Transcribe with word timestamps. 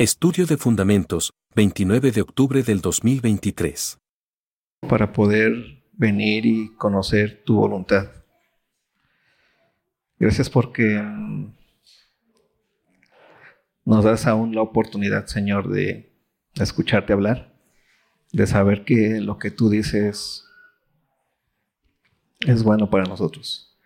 Estudio 0.00 0.46
de 0.46 0.56
Fundamentos, 0.56 1.34
29 1.54 2.10
de 2.10 2.22
octubre 2.22 2.62
del 2.62 2.80
2023. 2.80 3.98
Para 4.88 5.12
poder 5.12 5.52
venir 5.92 6.46
y 6.46 6.74
conocer 6.76 7.42
tu 7.44 7.56
voluntad. 7.56 8.10
Gracias 10.18 10.48
porque 10.48 10.98
mm, 10.98 11.54
nos 13.84 14.02
das 14.02 14.26
aún 14.26 14.54
la 14.54 14.62
oportunidad, 14.62 15.26
Señor, 15.26 15.68
de 15.68 16.10
escucharte 16.54 17.12
hablar, 17.12 17.54
de 18.32 18.46
saber 18.46 18.86
que 18.86 19.20
lo 19.20 19.36
que 19.36 19.50
tú 19.50 19.68
dices 19.68 20.46
es 22.46 22.62
bueno 22.62 22.88
para 22.88 23.04
nosotros. 23.04 23.78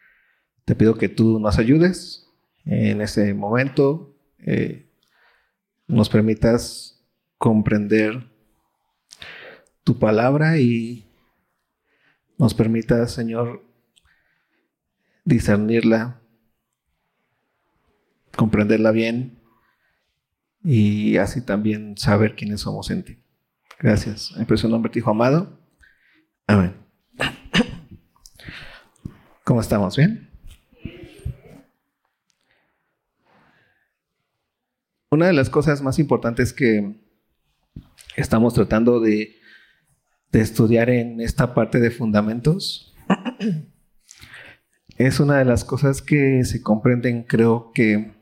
Te 0.64 0.76
pido 0.76 0.96
que 0.96 1.08
tú 1.08 1.40
nos 1.40 1.58
ayudes 1.58 2.30
en 2.66 3.00
ese 3.00 3.34
momento. 3.34 4.14
Eh, 4.38 4.93
nos 5.86 6.08
permitas 6.08 7.04
comprender 7.38 8.30
tu 9.82 9.98
palabra 9.98 10.58
y 10.58 11.06
nos 12.38 12.54
permitas, 12.54 13.12
Señor, 13.12 13.62
discernirla, 15.24 16.20
comprenderla 18.36 18.90
bien 18.90 19.38
y 20.62 21.18
así 21.18 21.42
también 21.42 21.96
saber 21.98 22.34
quiénes 22.34 22.62
somos 22.62 22.90
en 22.90 23.04
ti. 23.04 23.18
Gracias. 23.78 24.32
En 24.36 24.70
nombre 24.70 24.90
de 24.92 24.98
Hijo 24.98 25.10
amado. 25.10 25.58
Amén. 26.46 26.74
¿Cómo 29.44 29.60
estamos? 29.60 29.96
¿Bien? 29.96 30.33
Una 35.14 35.28
de 35.28 35.32
las 35.32 35.48
cosas 35.48 35.80
más 35.80 36.00
importantes 36.00 36.52
que 36.52 36.92
estamos 38.16 38.52
tratando 38.52 38.98
de, 38.98 39.36
estudiar 40.32 40.90
en 40.90 41.20
esta 41.20 41.54
parte 41.54 41.78
de 41.78 41.92
fundamentos 41.92 42.92
es 44.98 45.20
una 45.20 45.38
de 45.38 45.44
las 45.44 45.64
cosas 45.64 46.02
que 46.02 46.44
se 46.44 46.60
comprenden, 46.64 47.22
creo 47.22 47.70
que 47.72 48.12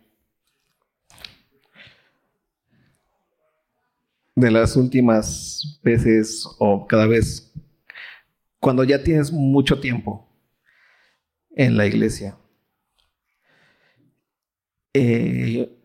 de 4.34 4.50
las 4.50 4.76
últimas 4.76 5.80
veces 5.82 6.46
o 6.58 6.86
cada 6.86 7.06
vez 7.06 7.54
cuando 8.60 8.84
ya 8.84 9.02
tienes 9.02 9.32
mucho 9.32 9.80
tiempo 9.80 10.28
en 11.56 11.78
la 11.78 11.86
iglesia. 11.86 12.36
Eh, 14.92 15.78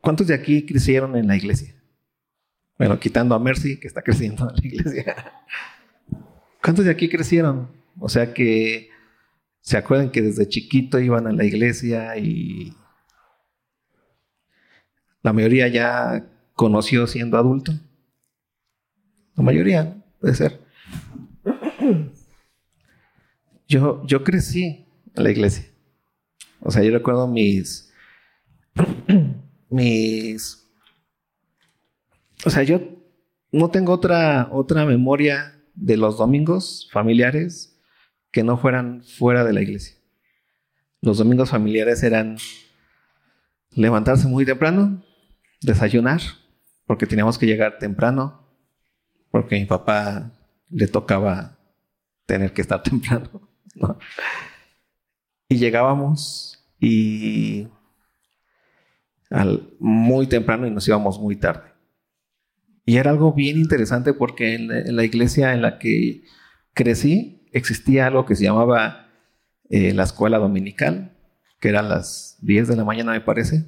¿Cuántos 0.00 0.26
de 0.26 0.34
aquí 0.34 0.64
crecieron 0.64 1.16
en 1.16 1.26
la 1.26 1.36
iglesia? 1.36 1.74
Bueno, 2.78 2.98
quitando 2.98 3.34
a 3.34 3.38
Mercy, 3.38 3.78
que 3.78 3.86
está 3.86 4.02
creciendo 4.02 4.48
en 4.48 4.56
la 4.56 4.66
iglesia. 4.66 5.32
¿Cuántos 6.62 6.84
de 6.84 6.90
aquí 6.90 7.08
crecieron? 7.08 7.68
O 7.98 8.08
sea 8.08 8.32
que 8.32 8.88
se 9.60 9.76
acuerdan 9.76 10.10
que 10.10 10.22
desde 10.22 10.48
chiquito 10.48 10.98
iban 10.98 11.26
a 11.26 11.32
la 11.32 11.44
iglesia 11.44 12.16
y 12.16 12.72
la 15.22 15.32
mayoría 15.34 15.68
ya 15.68 16.26
conoció 16.54 17.06
siendo 17.06 17.36
adulto. 17.36 17.72
La 19.36 19.42
mayoría, 19.42 20.02
puede 20.18 20.34
ser. 20.34 20.60
Yo, 23.68 24.04
yo 24.06 24.24
crecí 24.24 24.86
en 25.14 25.22
la 25.22 25.30
iglesia. 25.30 25.66
O 26.60 26.70
sea, 26.70 26.82
yo 26.82 26.90
recuerdo 26.90 27.28
mis 27.28 27.92
mis... 29.70 30.68
O 32.44 32.50
sea, 32.50 32.62
yo 32.62 32.80
no 33.52 33.70
tengo 33.70 33.92
otra, 33.92 34.48
otra 34.50 34.84
memoria 34.84 35.60
de 35.74 35.96
los 35.96 36.18
domingos 36.18 36.88
familiares 36.92 37.78
que 38.30 38.44
no 38.44 38.56
fueran 38.56 39.02
fuera 39.02 39.44
de 39.44 39.52
la 39.52 39.62
iglesia. 39.62 39.96
Los 41.00 41.18
domingos 41.18 41.50
familiares 41.50 42.02
eran 42.02 42.36
levantarse 43.70 44.28
muy 44.28 44.44
temprano, 44.44 45.02
desayunar, 45.62 46.20
porque 46.86 47.06
teníamos 47.06 47.38
que 47.38 47.46
llegar 47.46 47.78
temprano, 47.78 48.46
porque 49.30 49.56
a 49.56 49.58
mi 49.58 49.64
papá 49.64 50.32
le 50.68 50.86
tocaba 50.86 51.58
tener 52.26 52.52
que 52.52 52.62
estar 52.62 52.82
temprano. 52.84 53.48
Y 55.48 55.56
llegábamos 55.56 56.64
y 56.78 57.68
muy 59.78 60.26
temprano 60.26 60.66
y 60.66 60.70
nos 60.70 60.86
íbamos 60.88 61.18
muy 61.20 61.36
tarde. 61.36 61.70
Y 62.84 62.96
era 62.96 63.10
algo 63.10 63.32
bien 63.32 63.58
interesante 63.58 64.12
porque 64.12 64.54
en 64.54 64.96
la, 64.96 65.04
iglesia 65.04 65.52
en 65.52 65.62
la 65.62 65.78
que 65.78 66.24
crecí 66.74 67.46
existía 67.52 68.06
algo 68.06 68.26
que 68.26 68.34
se 68.34 68.44
llamaba 68.44 69.08
eh, 69.68 69.94
la 69.94 70.02
escuela 70.02 70.38
dominical, 70.38 71.16
que 71.60 71.68
eran 71.68 71.88
las 71.88 72.38
10 72.40 72.68
de 72.68 72.76
la 72.76 72.84
mañana 72.84 73.12
me 73.12 73.20
parece. 73.20 73.66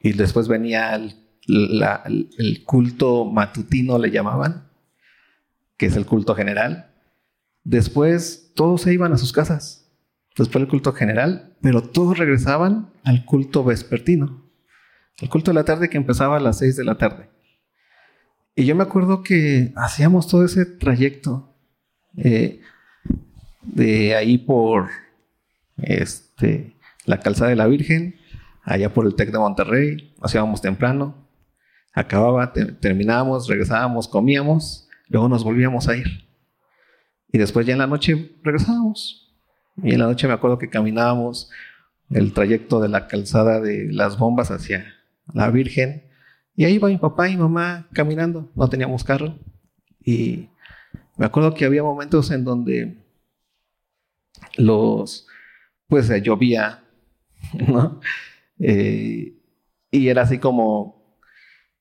Y 0.00 0.12
después 0.12 0.48
venía 0.48 0.94
el, 0.94 1.16
el 1.46 2.64
culto 2.64 3.26
matutino, 3.26 3.98
le 3.98 4.10
llamaban, 4.10 4.70
que 5.76 5.86
es 5.86 5.96
el 5.96 6.06
culto 6.06 6.34
general. 6.34 6.94
Después 7.64 8.52
todos 8.54 8.82
se 8.82 8.94
iban 8.94 9.12
a 9.12 9.18
sus 9.18 9.32
casas 9.32 9.87
después 10.44 10.62
del 10.62 10.68
culto 10.68 10.92
general, 10.92 11.56
pero 11.60 11.82
todos 11.82 12.18
regresaban 12.18 12.90
al 13.04 13.24
culto 13.24 13.64
vespertino, 13.64 14.50
el 15.20 15.28
culto 15.28 15.50
de 15.50 15.56
la 15.56 15.64
tarde 15.64 15.88
que 15.88 15.96
empezaba 15.96 16.36
a 16.36 16.40
las 16.40 16.58
6 16.58 16.76
de 16.76 16.84
la 16.84 16.96
tarde. 16.96 17.28
Y 18.54 18.64
yo 18.64 18.74
me 18.74 18.82
acuerdo 18.82 19.22
que 19.22 19.72
hacíamos 19.76 20.28
todo 20.28 20.44
ese 20.44 20.66
trayecto 20.66 21.54
eh, 22.16 22.60
de 23.62 24.16
ahí 24.16 24.38
por 24.38 24.88
este, 25.76 26.76
la 27.04 27.20
calzada 27.20 27.50
de 27.50 27.56
la 27.56 27.66
Virgen, 27.66 28.16
allá 28.64 28.92
por 28.92 29.06
el 29.06 29.14
TEC 29.14 29.30
de 29.30 29.38
Monterrey, 29.38 30.14
hacíamos 30.20 30.60
temprano, 30.60 31.28
acababa, 31.94 32.52
terminábamos, 32.52 33.48
regresábamos, 33.48 34.08
comíamos, 34.08 34.88
luego 35.08 35.28
nos 35.28 35.44
volvíamos 35.44 35.88
a 35.88 35.96
ir. 35.96 36.28
Y 37.30 37.38
después 37.38 37.66
ya 37.66 37.74
en 37.74 37.78
la 37.78 37.86
noche 37.86 38.36
regresábamos. 38.42 39.27
Y 39.82 39.92
en 39.92 40.00
la 40.00 40.06
noche 40.06 40.26
me 40.26 40.34
acuerdo 40.34 40.58
que 40.58 40.70
caminábamos 40.70 41.50
el 42.10 42.32
trayecto 42.32 42.80
de 42.80 42.88
la 42.88 43.06
calzada 43.06 43.60
de 43.60 43.92
las 43.92 44.18
bombas 44.18 44.50
hacia 44.50 44.94
la 45.32 45.50
Virgen. 45.50 46.04
Y 46.56 46.64
ahí 46.64 46.74
iba 46.74 46.88
mi 46.88 46.98
papá 46.98 47.28
y 47.28 47.36
mi 47.36 47.42
mamá 47.42 47.86
caminando. 47.92 48.50
No 48.54 48.68
teníamos 48.68 49.04
carro. 49.04 49.38
Y 50.02 50.48
me 51.16 51.26
acuerdo 51.26 51.54
que 51.54 51.64
había 51.64 51.82
momentos 51.82 52.30
en 52.30 52.44
donde 52.44 52.96
los, 54.56 55.26
pues 55.86 56.08
eh, 56.10 56.22
llovía, 56.22 56.84
¿no? 57.68 58.00
Eh, 58.58 59.34
y 59.90 60.08
era 60.08 60.22
así 60.22 60.38
como, 60.38 61.16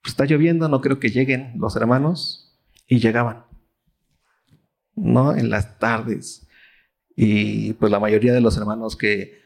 pues 0.02 0.14
está 0.14 0.26
lloviendo, 0.26 0.70
no 0.70 0.82
creo 0.82 1.00
que 1.00 1.10
lleguen 1.10 1.54
los 1.58 1.76
hermanos. 1.76 2.44
Y 2.90 3.00
llegaban, 3.00 3.44
¿no? 4.96 5.36
En 5.36 5.50
las 5.50 5.78
tardes. 5.78 6.47
Y 7.20 7.74
pues 7.74 7.92
la 7.92 8.00
mayoría 8.00 8.32
de 8.32 8.42
los 8.42 8.58
hermanos 8.58 8.96
que, 8.96 9.42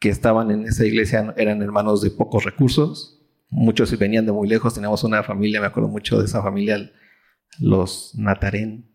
que 0.00 0.08
estaban 0.08 0.50
en 0.50 0.66
esa 0.66 0.84
iglesia 0.84 1.32
eran 1.36 1.62
hermanos 1.62 2.02
de 2.02 2.10
pocos 2.10 2.42
recursos. 2.42 3.22
Muchos 3.50 3.96
venían 3.96 4.26
de 4.26 4.32
muy 4.32 4.48
lejos. 4.48 4.74
Teníamos 4.74 5.04
una 5.04 5.22
familia, 5.22 5.60
me 5.60 5.68
acuerdo 5.68 5.88
mucho 5.88 6.18
de 6.18 6.24
esa 6.24 6.42
familia, 6.42 6.90
los 7.60 8.16
Natarén, 8.16 8.90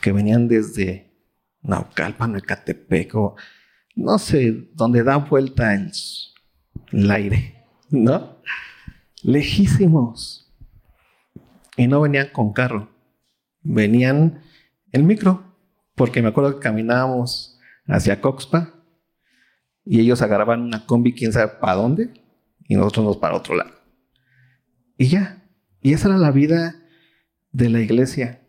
que 0.00 0.10
venían 0.10 0.48
desde 0.48 1.12
Naucalpan, 1.60 2.36
Ecatepec, 2.36 3.14
o 3.14 3.36
no 3.94 4.18
sé, 4.18 4.70
donde 4.72 5.02
da 5.02 5.18
vuelta 5.18 5.74
el, 5.74 5.92
el 6.92 7.10
aire, 7.10 7.62
¿no? 7.90 8.38
Lejísimos. 9.22 10.50
Y 11.76 11.88
no 11.88 12.00
venían 12.00 12.28
con 12.32 12.54
carro, 12.54 12.88
venían 13.62 14.40
en 14.92 15.06
micro 15.06 15.45
porque 15.96 16.22
me 16.22 16.28
acuerdo 16.28 16.54
que 16.54 16.62
caminábamos 16.62 17.58
hacia 17.86 18.20
Coxpa 18.20 18.74
y 19.84 19.98
ellos 20.00 20.22
agarraban 20.22 20.60
una 20.60 20.86
combi, 20.86 21.14
quién 21.14 21.32
sabe 21.32 21.52
para 21.60 21.74
dónde, 21.74 22.12
y 22.68 22.76
nosotros 22.76 23.06
nos 23.06 23.16
para 23.16 23.36
otro 23.36 23.56
lado. 23.56 23.70
Y 24.98 25.08
ya, 25.08 25.42
y 25.80 25.94
esa 25.94 26.08
era 26.08 26.18
la 26.18 26.30
vida 26.30 26.76
de 27.52 27.70
la 27.70 27.80
iglesia. 27.80 28.42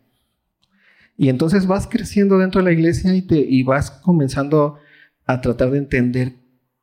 Y 1.16 1.30
entonces 1.30 1.66
vas 1.66 1.86
creciendo 1.86 2.38
dentro 2.38 2.60
de 2.60 2.66
la 2.66 2.72
iglesia 2.72 3.14
y, 3.14 3.22
te, 3.22 3.36
y 3.36 3.62
vas 3.62 3.90
comenzando 3.90 4.78
a 5.24 5.40
tratar 5.40 5.70
de 5.70 5.78
entender 5.78 6.34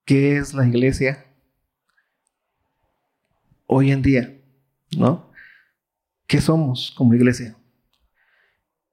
qué 0.03 0.37
es 0.37 0.53
la 0.53 0.67
iglesia 0.67 1.25
hoy 3.67 3.91
en 3.91 4.01
día, 4.01 4.37
¿no? 4.97 5.31
¿Qué 6.27 6.41
somos 6.41 6.91
como 6.97 7.13
iglesia? 7.13 7.55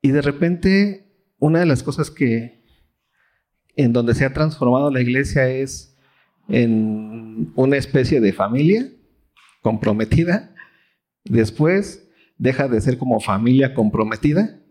Y 0.01 0.11
de 0.11 0.23
repente 0.23 1.12
una 1.43 1.59
de 1.59 1.67
las 1.67 1.83
cosas 1.83 2.09
que 2.13 2.63
en 3.75 3.93
donde 3.93 4.15
se 4.15 4.25
ha 4.25 4.33
transformado 4.33 4.93
la 4.93 5.01
iglesia 5.01 5.49
es 5.49 5.99
en 6.49 7.51
una 7.57 7.77
especie 7.77 8.21
de 8.21 8.33
familia 8.33 8.89
comprometida, 9.61 10.55
después 11.25 12.09
deja 12.39 12.69
de 12.69 12.81
ser 12.81 12.97
como 12.97 13.19
familia 13.19 13.75
comprometida 13.75 14.63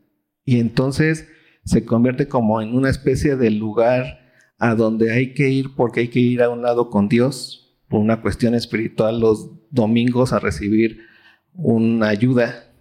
y 0.46 0.62
entonces 0.62 1.28
se 1.66 1.84
convierte 1.84 2.30
como 2.30 2.62
en 2.62 2.74
una 2.74 2.90
especie 2.90 3.36
de 3.36 3.52
lugar 3.52 4.22
a 4.58 4.74
donde 4.74 5.12
hay 5.12 5.34
que 5.34 5.50
ir 5.50 5.76
porque 5.76 6.00
hay 6.00 6.08
que 6.08 6.22
ir 6.22 6.42
a 6.42 6.50
un 6.50 6.62
lado 6.62 6.90
con 6.90 7.10
Dios 7.10 7.78
por 7.90 8.00
una 8.00 8.22
cuestión 8.22 8.56
espiritual 8.56 9.20
los 9.20 9.52
domingos 9.72 10.32
a 10.32 10.40
recibir 10.40 11.02
una 11.54 12.08
ayuda 12.08 12.72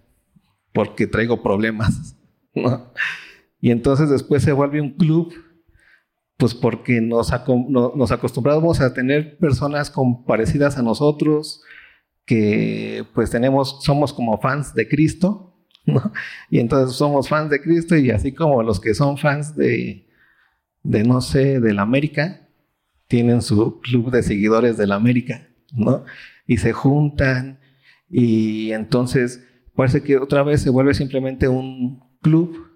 porque 0.71 1.07
traigo 1.07 1.43
problemas. 1.43 2.15
Y 3.61 3.71
entonces 3.71 4.09
después 4.09 4.43
se 4.43 4.51
vuelve 4.51 4.81
un 4.81 4.97
club, 4.97 5.33
pues 6.37 6.53
porque 6.53 6.99
nos, 6.99 7.31
nos 7.69 8.11
acostumbramos 8.11 8.81
a 8.81 8.93
tener 8.93 9.37
personas 9.37 9.93
parecidas 10.25 10.77
a 10.77 10.81
nosotros, 10.81 11.61
que 12.25 13.05
pues 13.13 13.29
tenemos, 13.29 13.83
somos 13.83 14.13
como 14.13 14.39
fans 14.41 14.73
de 14.73 14.87
Cristo, 14.87 15.51
Y 16.49 16.59
entonces 16.59 16.95
somos 16.95 17.29
fans 17.29 17.49
de 17.49 17.61
Cristo 17.61 17.95
y 17.97 18.11
así 18.11 18.33
como 18.33 18.63
los 18.63 18.79
que 18.79 18.93
son 18.93 19.17
fans 19.17 19.55
de, 19.55 20.07
de 20.83 21.03
no 21.03 21.21
sé, 21.21 21.59
de 21.59 21.73
la 21.73 21.81
América, 21.81 22.47
tienen 23.07 23.41
su 23.41 23.79
club 23.81 24.11
de 24.11 24.23
seguidores 24.23 24.77
de 24.77 24.87
la 24.87 24.95
América, 24.95 25.47
¿no? 25.73 26.05
Y 26.47 26.57
se 26.57 26.73
juntan 26.73 27.59
y 28.09 28.71
entonces 28.71 29.43
parece 29.75 30.03
que 30.03 30.17
otra 30.17 30.43
vez 30.43 30.61
se 30.61 30.69
vuelve 30.69 30.93
simplemente 30.93 31.47
un 31.47 32.03
club 32.21 32.70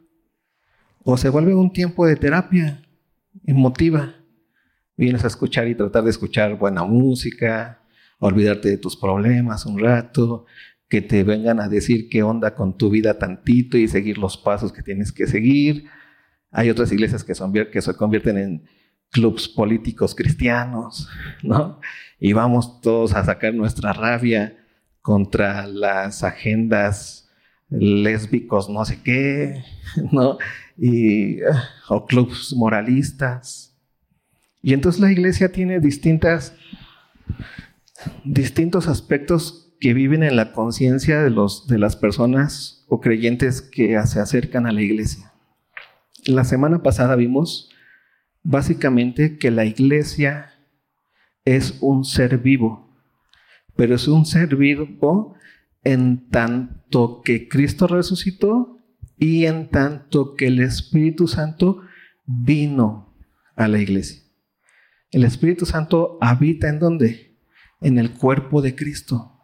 o 1.07 1.17
se 1.17 1.29
vuelve 1.29 1.53
un 1.53 1.71
tiempo 1.71 2.07
de 2.07 2.15
terapia 2.15 2.81
emotiva. 3.45 4.15
Vienes 4.97 5.23
a 5.23 5.27
escuchar 5.27 5.67
y 5.67 5.75
tratar 5.75 6.03
de 6.03 6.09
escuchar 6.09 6.57
buena 6.57 6.83
música, 6.83 7.79
olvidarte 8.17 8.69
de 8.69 8.77
tus 8.79 8.97
problemas 8.97 9.67
un 9.67 9.77
rato, 9.79 10.45
que 10.89 11.01
te 11.01 11.23
vengan 11.23 11.59
a 11.59 11.69
decir 11.69 12.09
qué 12.09 12.23
onda 12.23 12.55
con 12.55 12.75
tu 12.75 12.89
vida 12.89 13.19
tantito 13.19 13.77
y 13.77 13.87
seguir 13.87 14.17
los 14.17 14.35
pasos 14.35 14.73
que 14.73 14.81
tienes 14.81 15.11
que 15.11 15.27
seguir. 15.27 15.85
Hay 16.49 16.71
otras 16.71 16.91
iglesias 16.91 17.23
que, 17.23 17.35
son, 17.35 17.53
que 17.53 17.81
se 17.83 17.93
convierten 17.93 18.37
en 18.39 18.63
clubs 19.11 19.47
políticos 19.47 20.15
cristianos, 20.15 21.07
¿no? 21.43 21.79
Y 22.19 22.33
vamos 22.33 22.81
todos 22.81 23.13
a 23.13 23.23
sacar 23.23 23.53
nuestra 23.53 23.93
rabia 23.93 24.57
contra 25.03 25.67
las 25.67 26.23
agendas 26.23 27.29
lésbicos, 27.69 28.69
no 28.69 28.83
sé 28.85 29.01
qué, 29.03 29.63
¿no? 30.11 30.39
Y, 30.77 31.39
o 31.87 32.05
clubs 32.05 32.53
moralistas. 32.55 33.75
Y 34.61 34.73
entonces 34.73 34.99
la 34.99 35.11
iglesia 35.11 35.51
tiene 35.51 35.79
distintas, 35.79 36.55
distintos 38.23 38.87
aspectos 38.87 39.73
que 39.79 39.93
viven 39.93 40.23
en 40.23 40.35
la 40.35 40.51
conciencia 40.53 41.21
de, 41.21 41.29
de 41.67 41.77
las 41.77 41.95
personas 41.95 42.85
o 42.87 42.99
creyentes 42.99 43.61
que 43.61 43.99
se 44.05 44.19
acercan 44.19 44.65
a 44.65 44.71
la 44.71 44.81
iglesia. 44.81 45.31
La 46.25 46.43
semana 46.43 46.81
pasada 46.81 47.15
vimos 47.15 47.69
básicamente 48.41 49.37
que 49.37 49.51
la 49.51 49.65
iglesia 49.65 50.53
es 51.45 51.77
un 51.81 52.03
ser 52.05 52.39
vivo, 52.39 52.89
pero 53.75 53.95
es 53.95 54.07
un 54.07 54.25
ser 54.25 54.55
vivo 54.55 55.35
en 55.83 56.29
tanto 56.29 57.21
que 57.23 57.47
Cristo 57.47 57.87
resucitó 57.87 58.74
y 59.17 59.45
en 59.45 59.69
tanto 59.69 60.35
que 60.35 60.47
el 60.47 60.59
Espíritu 60.59 61.27
Santo 61.27 61.81
vino 62.25 63.13
a 63.55 63.67
la 63.67 63.79
iglesia. 63.79 64.21
El 65.11 65.23
Espíritu 65.23 65.65
Santo 65.65 66.17
habita 66.21 66.67
en 66.67 66.79
dónde? 66.79 67.37
En 67.81 67.97
el 67.97 68.11
cuerpo 68.11 68.61
de 68.61 68.75
Cristo. 68.75 69.39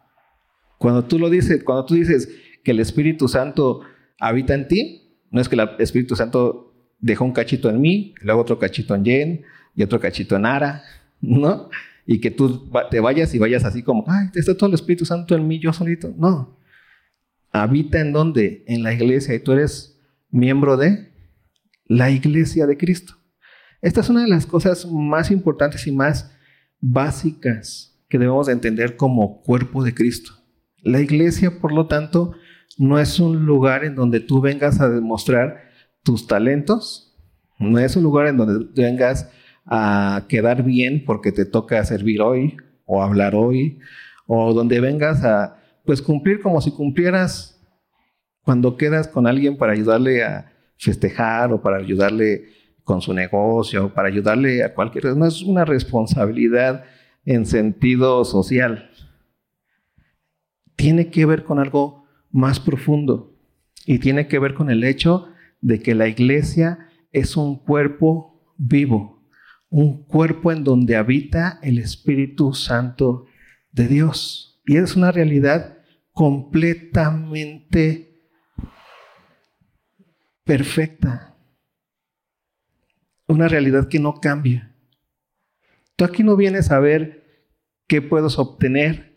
Cuando 0.78 1.04
tú 1.04 1.18
lo 1.18 1.30
dices, 1.30 1.62
cuando 1.64 1.86
tú 1.86 1.94
dices 1.94 2.28
que 2.64 2.72
el 2.72 2.80
Espíritu 2.80 3.28
Santo 3.28 3.82
habita 4.18 4.54
en 4.54 4.68
ti, 4.68 5.18
no 5.30 5.40
es 5.40 5.48
que 5.48 5.56
el 5.56 5.68
Espíritu 5.78 6.16
Santo 6.16 6.74
dejó 6.98 7.24
un 7.24 7.32
cachito 7.32 7.70
en 7.70 7.80
mí, 7.80 8.14
luego 8.20 8.42
otro 8.42 8.58
cachito 8.58 8.94
en 8.94 9.04
Jen 9.04 9.42
y 9.74 9.82
otro 9.82 9.98
cachito 10.00 10.36
en 10.36 10.46
Ara, 10.46 10.82
¿no? 11.20 11.70
Y 12.06 12.20
que 12.20 12.30
tú 12.30 12.70
te 12.90 13.00
vayas 13.00 13.34
y 13.34 13.38
vayas 13.38 13.64
así 13.64 13.82
como, 13.82 14.04
ay, 14.08 14.28
está 14.34 14.56
todo 14.56 14.68
el 14.68 14.74
Espíritu 14.74 15.04
Santo 15.04 15.34
en 15.34 15.46
mí, 15.46 15.58
yo 15.58 15.72
solito. 15.72 16.12
No. 16.16 16.58
Habita 17.52 18.00
en 18.00 18.12
dónde? 18.12 18.64
En 18.66 18.82
la 18.82 18.94
iglesia 18.94 19.34
y 19.34 19.38
tú 19.38 19.52
eres 19.52 20.00
miembro 20.30 20.76
de 20.76 21.12
la 21.84 22.10
iglesia 22.10 22.66
de 22.66 22.78
Cristo. 22.78 23.14
Esta 23.82 24.00
es 24.00 24.08
una 24.08 24.22
de 24.22 24.28
las 24.28 24.46
cosas 24.46 24.86
más 24.90 25.30
importantes 25.30 25.86
y 25.86 25.92
más 25.92 26.32
básicas 26.80 28.00
que 28.08 28.18
debemos 28.18 28.48
entender 28.48 28.96
como 28.96 29.42
cuerpo 29.42 29.84
de 29.84 29.94
Cristo. 29.94 30.32
La 30.82 31.00
iglesia, 31.00 31.60
por 31.60 31.72
lo 31.72 31.86
tanto, 31.86 32.32
no 32.78 32.98
es 32.98 33.20
un 33.20 33.44
lugar 33.44 33.84
en 33.84 33.94
donde 33.94 34.20
tú 34.20 34.40
vengas 34.40 34.80
a 34.80 34.88
demostrar 34.88 35.70
tus 36.02 36.26
talentos, 36.26 37.16
no 37.58 37.78
es 37.78 37.94
un 37.96 38.02
lugar 38.02 38.26
en 38.26 38.38
donde 38.38 38.66
vengas 38.74 39.30
a 39.66 40.24
quedar 40.28 40.64
bien 40.64 41.04
porque 41.04 41.30
te 41.32 41.44
toca 41.44 41.84
servir 41.84 42.20
hoy 42.20 42.56
o 42.84 43.02
hablar 43.02 43.34
hoy, 43.34 43.78
o 44.26 44.52
donde 44.52 44.80
vengas 44.80 45.22
a 45.24 45.61
pues 45.84 46.02
cumplir 46.02 46.40
como 46.40 46.60
si 46.60 46.70
cumplieras 46.70 47.60
cuando 48.42 48.76
quedas 48.76 49.08
con 49.08 49.26
alguien 49.26 49.56
para 49.56 49.72
ayudarle 49.72 50.24
a 50.24 50.52
festejar 50.76 51.52
o 51.52 51.62
para 51.62 51.78
ayudarle 51.78 52.44
con 52.84 53.00
su 53.00 53.14
negocio 53.14 53.86
o 53.86 53.88
para 53.94 54.08
ayudarle 54.08 54.64
a 54.64 54.74
cualquier 54.74 55.16
no 55.16 55.26
es 55.26 55.42
una 55.42 55.64
responsabilidad 55.64 56.84
en 57.24 57.46
sentido 57.46 58.24
social 58.24 58.90
tiene 60.82 61.10
que 61.10 61.26
ver 61.26 61.44
con 61.44 61.60
algo 61.60 62.06
más 62.32 62.58
profundo 62.58 63.38
y 63.86 63.98
tiene 63.98 64.26
que 64.26 64.40
ver 64.40 64.54
con 64.54 64.70
el 64.70 64.82
hecho 64.82 65.28
de 65.60 65.80
que 65.80 65.94
la 65.94 66.08
iglesia 66.08 66.88
es 67.12 67.36
un 67.36 67.56
cuerpo 67.56 68.52
vivo, 68.56 69.22
un 69.70 70.04
cuerpo 70.04 70.50
en 70.50 70.64
donde 70.64 70.96
habita 70.96 71.60
el 71.62 71.78
Espíritu 71.78 72.54
Santo 72.54 73.26
de 73.70 73.86
Dios. 73.86 74.51
Y 74.64 74.76
es 74.76 74.96
una 74.96 75.12
realidad 75.12 75.78
completamente 76.12 78.12
perfecta. 80.44 81.36
Una 83.26 83.48
realidad 83.48 83.88
que 83.88 83.98
no 83.98 84.20
cambia. 84.20 84.74
Tú 85.96 86.04
aquí 86.04 86.22
no 86.22 86.36
vienes 86.36 86.70
a 86.70 86.78
ver 86.80 87.24
qué 87.86 88.02
puedes 88.02 88.38
obtener 88.38 89.16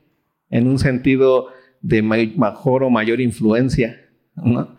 en 0.50 0.68
un 0.68 0.80
sentido 0.80 1.50
de 1.82 2.02
mejor 2.02 2.84
o 2.84 2.90
mayor 2.90 3.22
influencia. 3.22 4.10
¿no? 4.36 4.76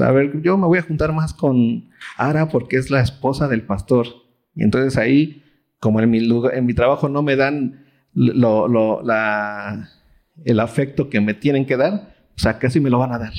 A 0.00 0.12
ver, 0.12 0.42
yo 0.42 0.58
me 0.58 0.66
voy 0.66 0.78
a 0.78 0.82
juntar 0.82 1.12
más 1.12 1.32
con 1.32 1.90
Ara 2.16 2.48
porque 2.48 2.76
es 2.76 2.90
la 2.90 3.00
esposa 3.00 3.48
del 3.48 3.62
pastor. 3.62 4.06
Y 4.54 4.62
entonces 4.62 4.98
ahí, 4.98 5.42
como 5.80 6.00
en 6.00 6.10
mi, 6.10 6.20
lugar, 6.20 6.54
en 6.54 6.66
mi 6.66 6.74
trabajo 6.74 7.08
no 7.08 7.22
me 7.22 7.36
dan 7.36 7.86
la, 8.12 9.88
el 10.44 10.60
afecto 10.60 11.10
que 11.10 11.20
me 11.20 11.34
tienen 11.34 11.66
que 11.66 11.76
dar, 11.76 12.16
o 12.36 12.38
sea, 12.38 12.58
casi 12.58 12.80
me 12.80 12.90
lo 12.90 12.98
van 12.98 13.12
a 13.12 13.18
dar. 13.18 13.32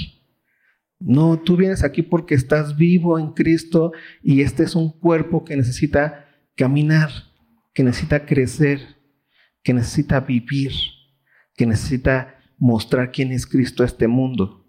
No, 1.00 1.40
tú 1.40 1.56
vienes 1.56 1.84
aquí 1.84 2.02
porque 2.02 2.36
estás 2.36 2.76
vivo 2.76 3.18
en 3.18 3.32
Cristo 3.32 3.94
y 4.22 4.42
este 4.42 4.64
es 4.64 4.76
un 4.76 4.92
cuerpo 4.92 5.46
que 5.46 5.56
necesita 5.56 6.26
caminar, 6.56 7.10
que 7.74 7.84
necesita 7.84 8.26
crecer, 8.26 8.82
que 9.64 9.74
necesita 9.74 10.20
vivir, 10.20 10.74
que 11.56 11.66
necesita 11.66 12.36
mostrar 12.58 13.12
quién 13.12 13.32
es 13.32 13.48
Cristo 13.48 13.84
a 13.84 13.86
este 13.86 14.08
mundo. 14.08 14.66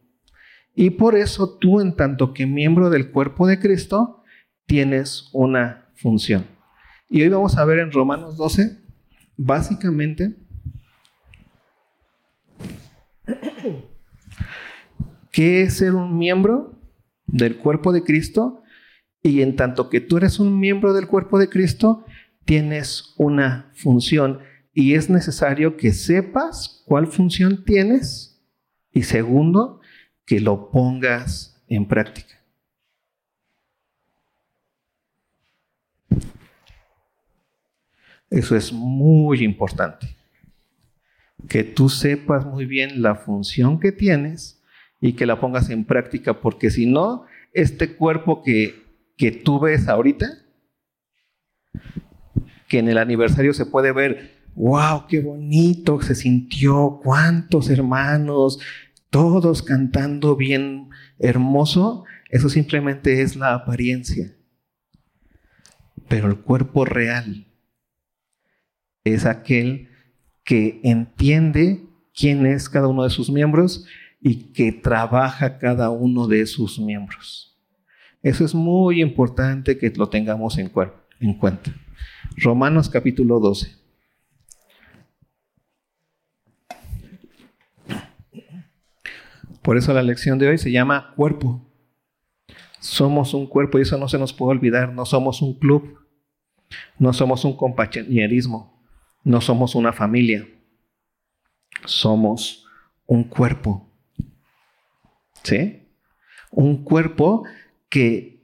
Y 0.75 0.91
por 0.91 1.17
eso 1.17 1.59
tú, 1.59 1.81
en 1.81 1.97
tanto 1.97 2.33
que 2.33 2.47
miembro 2.47 2.91
del 2.91 3.11
cuerpo 3.11 3.49
de 3.49 3.59
Cristo, 3.59 4.23
tienes 4.67 5.29
una 5.33 5.89
función. 5.97 6.47
Y 7.09 7.23
hoy 7.23 7.29
vamos 7.29 7.59
a 7.59 7.65
ver 7.65 7.81
en 7.81 7.91
Romanos 7.91 8.37
12, 8.37 8.79
básicamente, 9.37 10.37
qué 15.31 15.63
es 15.63 15.79
ser 15.79 15.95
un 15.95 16.19
miembro 16.19 16.79
del 17.27 17.57
cuerpo 17.59 17.93
de 17.93 18.03
Cristo. 18.03 18.63
Y 19.23 19.43
en 19.43 19.57
tanto 19.57 19.91
que 19.91 20.01
tú 20.01 20.17
eres 20.17 20.39
un 20.39 20.59
miembro 20.59 20.93
del 20.93 21.07
cuerpo 21.07 21.39
de 21.39 21.49
Cristo, 21.49 22.05
tienes 22.45 23.15
una 23.17 23.71
función 23.75 24.41
y 24.73 24.95
es 24.95 25.11
necesario 25.11 25.77
que 25.77 25.93
sepas 25.93 26.83
cuál 26.87 27.07
función 27.07 27.65
tienes 27.65 28.41
y 28.93 29.03
segundo, 29.03 29.81
que 30.25 30.41
lo 30.41 30.71
pongas 30.71 31.63
en 31.69 31.87
práctica. 31.87 32.41
Eso 38.31 38.57
es 38.57 38.73
muy 38.73 39.43
importante. 39.43 40.17
Que 41.49 41.65
tú 41.65 41.89
sepas 41.89 42.47
muy 42.47 42.65
bien 42.65 43.03
la 43.03 43.17
función 43.17 43.81
que 43.81 43.91
tienes 43.91 44.60
y 45.01 45.15
que 45.15 45.27
la 45.27 45.41
pongas 45.41 45.71
en 45.71 45.85
práctica, 45.85 46.41
porque 46.41 46.71
si 46.71 46.87
no, 46.87 47.25
este 47.53 47.97
cuerpo 47.97 48.43
que, 48.43 48.85
que 49.17 49.33
tú 49.33 49.59
ves 49.61 49.89
ahorita, 49.89 50.27
que 52.69 52.79
en 52.79 52.89
el 52.89 52.99
aniversario 52.99 53.53
se 53.55 53.67
puede 53.67 53.93
ver 53.93 54.41
wow, 54.55 55.07
qué 55.09 55.21
bonito 55.21 56.01
se 56.03 56.15
sintió, 56.15 57.01
cuántos 57.03 57.71
hermanos, 57.71 58.61
todos 59.11 59.63
cantando 59.63 60.37
bien 60.37 60.91
hermoso, 61.19 62.05
eso 62.29 62.49
simplemente 62.49 63.23
es 63.23 63.37
la 63.37 63.55
apariencia. 63.55 64.37
Pero 66.09 66.29
el 66.29 66.41
cuerpo 66.41 66.85
real 66.85 67.47
es 69.05 69.27
aquel 69.27 69.89
que 70.45 70.81
entiende 70.85 71.85
quién 72.15 72.47
es 72.47 72.69
cada 72.69 72.89
uno 72.89 73.05
de 73.05 73.11
sus 73.11 73.31
miembros 73.31 73.87
y 74.21 74.53
que 74.53 74.73
trabaja 74.73 75.59
cada 75.59 75.91
uno 75.91 76.27
de 76.27 76.47
sus 76.47 76.79
miembros. 76.79 77.59
Eso 78.23 78.45
es 78.45 78.55
muy 78.55 79.01
importante 79.01 79.79
que 79.79 79.91
lo 79.91 80.09
tengamos 80.09 80.59
en, 80.59 80.71
en 81.21 81.35
cuenta. 81.35 81.75
Romanos 82.37 82.89
capítulo 82.89 83.41
12. 83.41 83.81
Por 89.63 89.77
eso 89.77 89.93
la 89.93 90.03
lección 90.03 90.39
de 90.39 90.49
hoy 90.49 90.59
se 90.59 90.71
llama 90.71 91.13
cuerpo. 91.17 91.67
Somos 92.81 93.35
un 93.35 93.47
cuerpo 93.47 93.79
y 93.79 93.83
eso 93.83 93.99
no 93.99 94.09
se 94.09 94.19
nos 94.19 94.33
puede 94.33 94.53
olvidar. 94.53 94.93
No 94.93 95.05
somos 95.05 95.43
un 95.43 95.59
club, 95.59 95.99
no 96.99 97.13
somos 97.13 97.45
un 97.45 97.57
compañerismo, 97.57 98.83
no 99.23 99.41
somos 99.41 99.75
una 99.75 99.93
familia. 99.93 100.49
Somos 101.85 102.67
un 103.07 103.25
cuerpo. 103.25 103.90
¿Sí? 105.43 105.89
Un 106.51 106.85
cuerpo 106.85 107.45
que, 107.89 108.43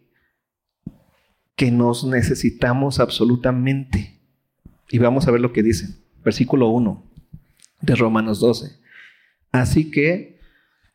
que 1.55 1.71
nos 1.71 2.05
necesitamos 2.05 3.01
absolutamente. 3.01 4.21
Y 4.91 4.99
vamos 4.99 5.27
a 5.27 5.31
ver 5.31 5.41
lo 5.41 5.53
que 5.53 5.63
dice. 5.63 5.97
Versículo 6.25 6.69
1 6.69 7.05
de 7.83 7.95
Romanos 7.95 8.41
12. 8.41 8.79
Así 9.53 9.91
que, 9.91 10.41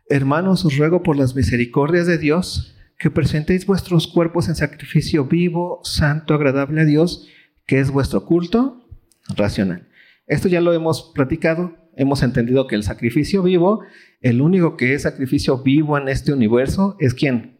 hermanos, 0.09 0.65
os 0.65 0.77
ruego 0.77 1.03
por 1.03 1.17
las 1.17 1.35
misericordias 1.35 2.07
de 2.07 2.17
Dios 2.17 2.75
que 2.97 3.09
presentéis 3.09 3.65
vuestros 3.65 4.07
cuerpos 4.07 4.47
en 4.47 4.55
sacrificio 4.55 5.25
vivo, 5.25 5.79
santo, 5.83 6.35
agradable 6.35 6.81
a 6.81 6.85
Dios, 6.85 7.27
que 7.65 7.79
es 7.79 7.89
vuestro 7.89 8.25
culto 8.25 8.87
racional. 9.35 9.87
Esto 10.27 10.47
ya 10.47 10.61
lo 10.61 10.71
hemos 10.73 11.11
platicado, 11.15 11.75
hemos 11.95 12.23
entendido 12.23 12.67
que 12.67 12.75
el 12.75 12.83
sacrificio 12.83 13.43
vivo, 13.43 13.81
el 14.21 14.41
único 14.41 14.77
que 14.77 14.93
es 14.93 15.03
sacrificio 15.03 15.63
vivo 15.63 15.97
en 15.97 16.07
este 16.07 16.33
universo 16.33 16.95
es 16.99 17.13
quién? 17.13 17.59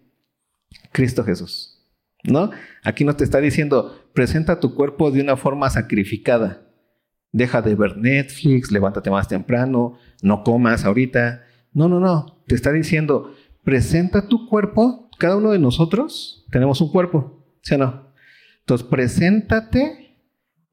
Cristo 0.91 1.23
Jesús. 1.23 1.77
¿No? 2.23 2.51
Aquí 2.83 3.03
no 3.03 3.15
te 3.15 3.23
está 3.23 3.39
diciendo, 3.39 4.09
presenta 4.13 4.59
tu 4.59 4.75
cuerpo 4.75 5.09
de 5.09 5.21
una 5.21 5.37
forma 5.37 5.69
sacrificada. 5.69 6.67
Deja 7.31 7.61
de 7.61 7.75
ver 7.75 7.97
Netflix, 7.97 8.71
levántate 8.71 9.09
más 9.09 9.27
temprano, 9.27 9.97
no 10.21 10.43
comas 10.43 10.85
ahorita. 10.85 11.43
No, 11.73 11.89
no, 11.89 11.99
no. 11.99 12.43
Te 12.45 12.53
está 12.55 12.71
diciendo, 12.71 13.33
presenta 13.63 14.27
tu 14.27 14.47
cuerpo 14.47 15.09
cada 15.21 15.37
uno 15.37 15.51
de 15.51 15.59
nosotros 15.59 16.47
tenemos 16.51 16.81
un 16.81 16.91
cuerpo, 16.91 17.45
¿sí 17.61 17.75
o 17.75 17.77
no? 17.77 18.11
Entonces, 18.61 18.87
preséntate 18.87 20.17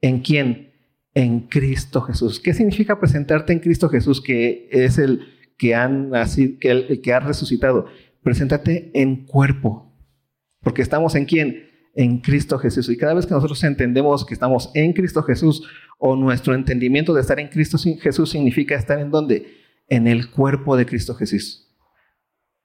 en 0.01 0.21
quién? 0.21 0.68
En 1.13 1.41
Cristo 1.41 2.01
Jesús. 2.01 2.39
¿Qué 2.39 2.53
significa 2.53 2.99
presentarte 2.99 3.53
en 3.53 3.59
Cristo 3.59 3.89
Jesús, 3.89 4.21
que 4.21 4.69
es 4.71 4.97
el 4.97 5.21
que, 5.57 5.73
el, 5.73 7.01
que 7.01 7.13
ha 7.13 7.19
resucitado? 7.19 7.87
Preséntate 8.21 8.91
en 8.93 9.25
cuerpo, 9.25 9.93
porque 10.61 10.81
estamos 10.81 11.15
en 11.15 11.25
quién? 11.25 11.69
En 11.95 12.19
Cristo 12.19 12.59
Jesús. 12.59 12.89
Y 12.89 12.97
cada 12.97 13.13
vez 13.13 13.25
que 13.25 13.33
nosotros 13.33 13.63
entendemos 13.63 14.25
que 14.25 14.33
estamos 14.33 14.71
en 14.75 14.93
Cristo 14.93 15.23
Jesús, 15.23 15.67
o 15.97 16.15
nuestro 16.15 16.53
entendimiento 16.53 17.13
de 17.13 17.21
estar 17.21 17.39
en 17.39 17.49
Cristo 17.49 17.77
Jesús 17.77 18.29
significa 18.29 18.75
estar 18.75 18.99
en 18.99 19.11
dónde? 19.11 19.57
En 19.87 20.07
el 20.07 20.29
cuerpo 20.29 20.77
de 20.77 20.85
Cristo 20.85 21.15
Jesús. 21.15 21.75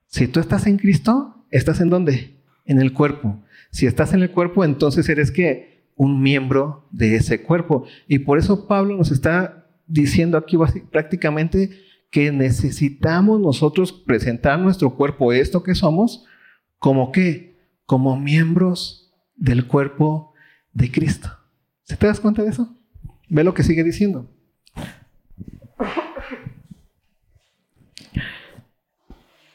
Si 0.07 0.27
tú 0.27 0.39
estás 0.39 0.67
en 0.67 0.77
Cristo, 0.77 1.35
¿Estás 1.55 1.79
en 1.79 1.89
dónde? 1.89 2.35
En 2.65 2.81
el 2.81 2.91
cuerpo. 2.91 3.41
Si 3.71 3.85
estás 3.85 4.13
en 4.13 4.21
el 4.21 4.31
cuerpo, 4.31 4.65
entonces 4.65 5.07
eres 5.07 5.31
que 5.31 5.74
un 5.95 6.21
miembro 6.21 6.87
de 6.91 7.15
ese 7.15 7.41
cuerpo. 7.41 7.85
Y 8.07 8.19
por 8.19 8.37
eso 8.37 8.67
Pablo 8.67 8.95
nos 8.95 9.11
está 9.11 9.67
diciendo 9.87 10.37
aquí 10.37 10.57
prácticamente 10.91 11.71
que 12.11 12.31
necesitamos 12.31 13.39
nosotros 13.41 13.91
presentar 13.91 14.59
nuestro 14.59 14.95
cuerpo, 14.95 15.33
esto 15.33 15.63
que 15.63 15.75
somos, 15.75 16.25
como 16.77 17.11
qué? 17.11 17.57
Como 17.85 18.17
miembros 18.19 19.13
del 19.35 19.67
cuerpo 19.67 20.33
de 20.73 20.91
Cristo. 20.91 21.29
¿Se 21.83 21.97
te 21.97 22.07
das 22.07 22.19
cuenta 22.19 22.43
de 22.43 22.49
eso? 22.49 22.73
Ve 23.29 23.43
lo 23.43 23.53
que 23.53 23.63
sigue 23.63 23.83
diciendo. 23.83 24.29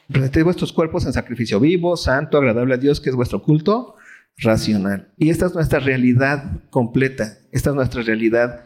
Presentéis 0.07 0.43
vuestros 0.43 0.73
cuerpos 0.73 1.05
en 1.05 1.13
sacrificio 1.13 1.59
vivo, 1.59 1.95
santo, 1.95 2.37
agradable 2.37 2.73
a 2.73 2.77
Dios, 2.77 2.99
que 2.99 3.09
es 3.09 3.15
vuestro 3.15 3.41
culto 3.41 3.95
racional. 4.37 5.13
Y 5.17 5.29
esta 5.29 5.45
es 5.47 5.53
nuestra 5.53 5.79
realidad 5.79 6.63
completa. 6.69 7.37
Esta 7.51 7.69
es 7.69 7.75
nuestra 7.75 8.01
realidad. 8.01 8.65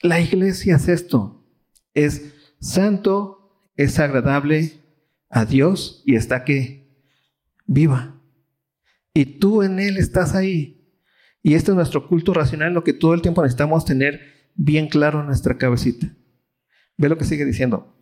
La 0.00 0.20
iglesia 0.20 0.76
es 0.76 0.88
esto. 0.88 1.46
Es 1.94 2.34
santo, 2.60 3.70
es 3.76 3.98
agradable 3.98 4.72
a 5.30 5.44
Dios 5.44 6.02
y 6.06 6.16
está 6.16 6.44
que 6.44 6.84
viva. 7.66 8.20
Y 9.12 9.38
tú 9.38 9.62
en 9.62 9.78
Él 9.78 9.96
estás 9.96 10.34
ahí. 10.34 10.74
Y 11.42 11.54
este 11.54 11.70
es 11.70 11.76
nuestro 11.76 12.08
culto 12.08 12.32
racional, 12.32 12.72
lo 12.72 12.84
que 12.84 12.92
todo 12.92 13.14
el 13.14 13.22
tiempo 13.22 13.42
necesitamos 13.42 13.84
tener 13.84 14.20
bien 14.54 14.88
claro 14.88 15.20
en 15.20 15.26
nuestra 15.26 15.58
cabecita. 15.58 16.14
Ve 16.96 17.08
lo 17.08 17.18
que 17.18 17.24
sigue 17.24 17.44
diciendo. 17.44 17.96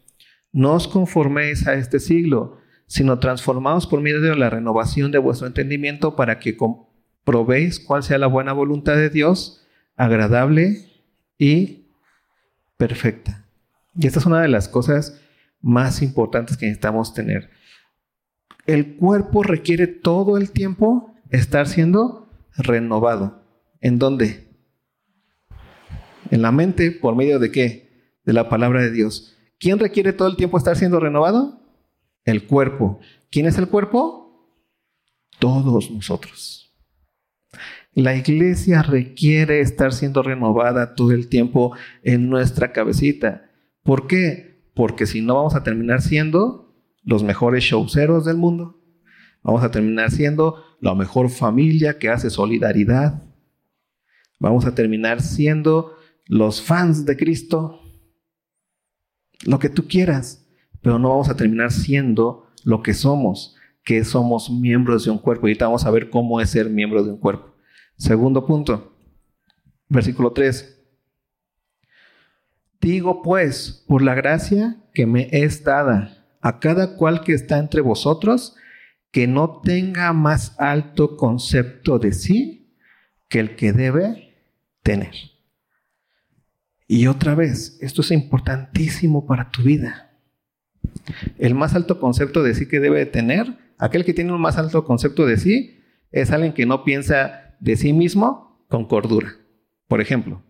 No 0.52 0.74
os 0.74 0.86
conforméis 0.86 1.66
a 1.66 1.74
este 1.74 1.98
siglo, 1.98 2.58
sino 2.92 3.18
transformaos 3.18 3.86
por 3.86 4.02
medio 4.02 4.20
de 4.20 4.36
la 4.36 4.50
renovación 4.50 5.12
de 5.12 5.18
vuestro 5.18 5.46
entendimiento 5.46 6.14
para 6.14 6.38
que 6.38 6.58
comprobéis 6.58 7.80
cuál 7.80 8.02
sea 8.02 8.18
la 8.18 8.26
buena 8.26 8.52
voluntad 8.52 8.96
de 8.96 9.08
Dios, 9.08 9.66
agradable 9.96 10.90
y 11.38 11.86
perfecta. 12.76 13.46
Y 13.94 14.06
esta 14.06 14.18
es 14.18 14.26
una 14.26 14.42
de 14.42 14.48
las 14.48 14.68
cosas 14.68 15.18
más 15.62 16.02
importantes 16.02 16.58
que 16.58 16.66
necesitamos 16.66 17.14
tener. 17.14 17.48
El 18.66 18.96
cuerpo 18.96 19.42
requiere 19.42 19.86
todo 19.86 20.36
el 20.36 20.50
tiempo 20.50 21.14
estar 21.30 21.68
siendo 21.68 22.28
renovado. 22.58 23.42
¿En 23.80 23.98
dónde? 23.98 24.48
En 26.30 26.42
la 26.42 26.52
mente, 26.52 26.90
por 26.90 27.16
medio 27.16 27.38
de 27.38 27.50
qué? 27.50 28.12
De 28.26 28.34
la 28.34 28.50
palabra 28.50 28.82
de 28.82 28.90
Dios. 28.90 29.34
¿Quién 29.58 29.78
requiere 29.78 30.12
todo 30.12 30.28
el 30.28 30.36
tiempo 30.36 30.58
estar 30.58 30.76
siendo 30.76 31.00
renovado? 31.00 31.61
El 32.24 32.46
cuerpo. 32.46 33.00
¿Quién 33.30 33.46
es 33.46 33.58
el 33.58 33.68
cuerpo? 33.68 34.58
Todos 35.38 35.90
nosotros. 35.90 36.74
La 37.94 38.16
iglesia 38.16 38.82
requiere 38.82 39.60
estar 39.60 39.92
siendo 39.92 40.22
renovada 40.22 40.94
todo 40.94 41.12
el 41.12 41.28
tiempo 41.28 41.76
en 42.02 42.30
nuestra 42.30 42.72
cabecita. 42.72 43.50
¿Por 43.82 44.06
qué? 44.06 44.70
Porque 44.74 45.06
si 45.06 45.20
no 45.20 45.34
vamos 45.34 45.54
a 45.54 45.62
terminar 45.62 46.00
siendo 46.00 46.74
los 47.02 47.22
mejores 47.22 47.64
showceros 47.64 48.24
del 48.24 48.36
mundo. 48.36 48.80
Vamos 49.42 49.62
a 49.62 49.70
terminar 49.70 50.10
siendo 50.10 50.62
la 50.80 50.94
mejor 50.94 51.28
familia 51.28 51.98
que 51.98 52.08
hace 52.08 52.30
solidaridad. 52.30 53.22
Vamos 54.38 54.64
a 54.64 54.74
terminar 54.74 55.20
siendo 55.20 55.96
los 56.26 56.62
fans 56.62 57.04
de 57.04 57.16
Cristo 57.16 57.80
lo 59.44 59.58
que 59.58 59.68
tú 59.68 59.88
quieras, 59.88 60.41
pero 60.82 60.98
no 60.98 61.08
vamos 61.08 61.28
a 61.28 61.36
terminar 61.36 61.70
siendo 61.70 62.48
lo 62.64 62.82
que 62.82 62.92
somos, 62.92 63.56
que 63.84 64.04
somos 64.04 64.50
miembros 64.50 65.04
de 65.04 65.10
un 65.10 65.18
cuerpo. 65.18 65.48
Y 65.48 65.54
vamos 65.54 65.86
a 65.86 65.90
ver 65.90 66.10
cómo 66.10 66.40
es 66.40 66.50
ser 66.50 66.68
miembro 66.68 67.02
de 67.02 67.10
un 67.10 67.18
cuerpo. 67.18 67.54
Segundo 67.96 68.44
punto, 68.46 68.96
versículo 69.88 70.32
3. 70.32 70.80
Digo 72.80 73.22
pues, 73.22 73.84
por 73.86 74.02
la 74.02 74.14
gracia 74.14 74.76
que 74.92 75.06
me 75.06 75.28
es 75.30 75.62
dada 75.62 76.26
a 76.40 76.58
cada 76.58 76.96
cual 76.96 77.22
que 77.22 77.32
está 77.32 77.58
entre 77.58 77.80
vosotros, 77.80 78.56
que 79.12 79.28
no 79.28 79.60
tenga 79.60 80.12
más 80.12 80.58
alto 80.58 81.16
concepto 81.16 82.00
de 82.00 82.12
sí 82.12 82.74
que 83.28 83.38
el 83.38 83.54
que 83.54 83.72
debe 83.72 84.34
tener. 84.82 85.14
Y 86.88 87.06
otra 87.06 87.34
vez, 87.34 87.78
esto 87.80 88.00
es 88.02 88.10
importantísimo 88.10 89.26
para 89.26 89.50
tu 89.50 89.62
vida. 89.62 90.11
El 91.38 91.54
más 91.54 91.74
alto 91.74 92.00
concepto 92.00 92.42
de 92.42 92.54
sí 92.54 92.66
que 92.68 92.80
debe 92.80 93.06
tener, 93.06 93.58
aquel 93.78 94.04
que 94.04 94.14
tiene 94.14 94.32
un 94.32 94.40
más 94.40 94.58
alto 94.58 94.84
concepto 94.84 95.26
de 95.26 95.36
sí, 95.36 95.78
es 96.10 96.30
alguien 96.30 96.52
que 96.52 96.66
no 96.66 96.84
piensa 96.84 97.56
de 97.60 97.76
sí 97.76 97.92
mismo 97.92 98.64
con 98.68 98.86
cordura. 98.86 99.36
Por 99.88 100.00
ejemplo, 100.00 100.42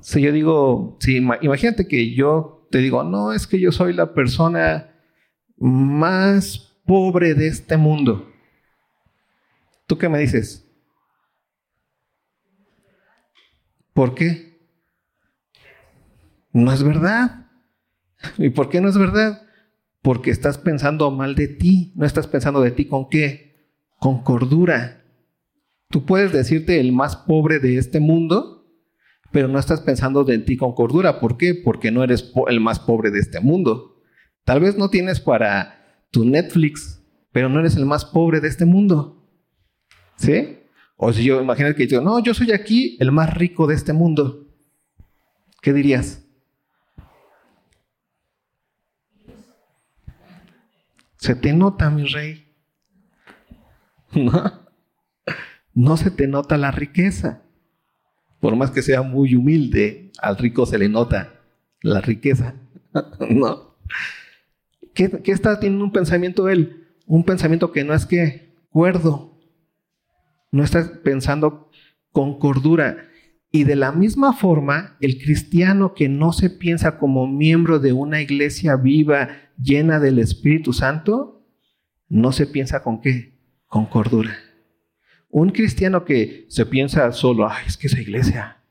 si 0.00 0.20
yo 0.20 0.32
digo, 0.32 0.96
si, 1.00 1.16
imagínate 1.16 1.86
que 1.86 2.14
yo 2.14 2.66
te 2.70 2.78
digo, 2.78 3.04
no, 3.04 3.32
es 3.32 3.46
que 3.46 3.60
yo 3.60 3.72
soy 3.72 3.92
la 3.92 4.14
persona 4.14 4.92
más 5.56 6.76
pobre 6.84 7.34
de 7.34 7.46
este 7.46 7.76
mundo. 7.76 8.28
¿Tú 9.86 9.98
qué 9.98 10.08
me 10.08 10.18
dices? 10.18 10.66
¿Por 13.92 14.14
qué? 14.14 14.58
No 16.52 16.72
es 16.72 16.82
verdad. 16.82 17.41
¿Y 18.38 18.50
por 18.50 18.68
qué 18.68 18.80
no 18.80 18.88
es 18.88 18.98
verdad? 18.98 19.42
Porque 20.02 20.30
estás 20.30 20.58
pensando 20.58 21.10
mal 21.10 21.34
de 21.34 21.48
ti. 21.48 21.92
No 21.96 22.06
estás 22.06 22.26
pensando 22.26 22.60
de 22.60 22.70
ti 22.70 22.86
con 22.86 23.08
qué? 23.08 23.68
Con 23.98 24.22
cordura. 24.22 25.04
Tú 25.88 26.04
puedes 26.04 26.32
decirte 26.32 26.80
el 26.80 26.92
más 26.92 27.16
pobre 27.16 27.58
de 27.58 27.76
este 27.76 28.00
mundo, 28.00 28.66
pero 29.30 29.48
no 29.48 29.58
estás 29.58 29.80
pensando 29.80 30.24
de 30.24 30.38
ti 30.38 30.56
con 30.56 30.74
cordura. 30.74 31.20
¿Por 31.20 31.36
qué? 31.36 31.54
Porque 31.54 31.90
no 31.90 32.02
eres 32.02 32.32
el 32.48 32.60
más 32.60 32.80
pobre 32.80 33.10
de 33.10 33.18
este 33.18 33.40
mundo. 33.40 34.00
Tal 34.44 34.60
vez 34.60 34.76
no 34.76 34.90
tienes 34.90 35.20
para 35.20 36.06
tu 36.10 36.24
Netflix, 36.24 37.02
pero 37.30 37.48
no 37.48 37.60
eres 37.60 37.76
el 37.76 37.86
más 37.86 38.04
pobre 38.04 38.40
de 38.40 38.48
este 38.48 38.64
mundo. 38.64 39.28
¿Sí? 40.16 40.58
O 40.96 41.12
si 41.12 41.24
yo 41.24 41.40
imagínate 41.42 41.74
que 41.74 41.86
yo, 41.86 42.00
no, 42.00 42.22
yo 42.22 42.32
soy 42.32 42.52
aquí 42.52 42.96
el 43.00 43.12
más 43.12 43.34
rico 43.34 43.66
de 43.66 43.74
este 43.74 43.92
mundo. 43.92 44.48
¿Qué 45.60 45.72
dirías? 45.72 46.21
Se 51.22 51.36
te 51.36 51.52
nota, 51.52 51.88
mi 51.88 52.04
rey. 52.04 52.48
No, 54.12 54.66
no 55.72 55.96
se 55.96 56.10
te 56.10 56.26
nota 56.26 56.58
la 56.58 56.72
riqueza. 56.72 57.42
Por 58.40 58.56
más 58.56 58.72
que 58.72 58.82
sea 58.82 59.02
muy 59.02 59.36
humilde, 59.36 60.10
al 60.18 60.36
rico 60.36 60.66
se 60.66 60.78
le 60.78 60.88
nota 60.88 61.40
la 61.80 62.00
riqueza. 62.00 62.56
No. 63.30 63.76
¿Qué, 64.94 65.22
está 65.26 65.60
teniendo 65.60 65.84
un 65.84 65.92
pensamiento 65.92 66.48
él? 66.48 66.88
Un 67.06 67.24
pensamiento 67.24 67.70
que 67.70 67.84
no 67.84 67.94
es 67.94 68.04
que 68.04 68.56
cuerdo. 68.68 69.38
No 70.50 70.64
está 70.64 71.02
pensando 71.04 71.70
con 72.10 72.40
cordura. 72.40 72.96
Y 73.52 73.62
de 73.62 73.76
la 73.76 73.92
misma 73.92 74.32
forma, 74.32 74.96
el 75.00 75.18
cristiano 75.22 75.94
que 75.94 76.08
no 76.08 76.32
se 76.32 76.50
piensa 76.50 76.98
como 76.98 77.28
miembro 77.28 77.78
de 77.78 77.92
una 77.92 78.20
iglesia 78.20 78.74
viva, 78.74 79.28
llena 79.62 80.00
del 80.00 80.18
Espíritu 80.18 80.72
Santo, 80.72 81.46
no 82.08 82.32
se 82.32 82.46
piensa 82.46 82.82
con 82.82 83.00
qué? 83.00 83.38
Con 83.66 83.86
cordura. 83.86 84.36
Un 85.28 85.50
cristiano 85.50 86.04
que 86.04 86.46
se 86.48 86.66
piensa 86.66 87.10
solo, 87.12 87.48
ay, 87.48 87.64
es 87.66 87.76
que 87.76 87.86
esa 87.86 88.00
iglesia, 88.00 88.62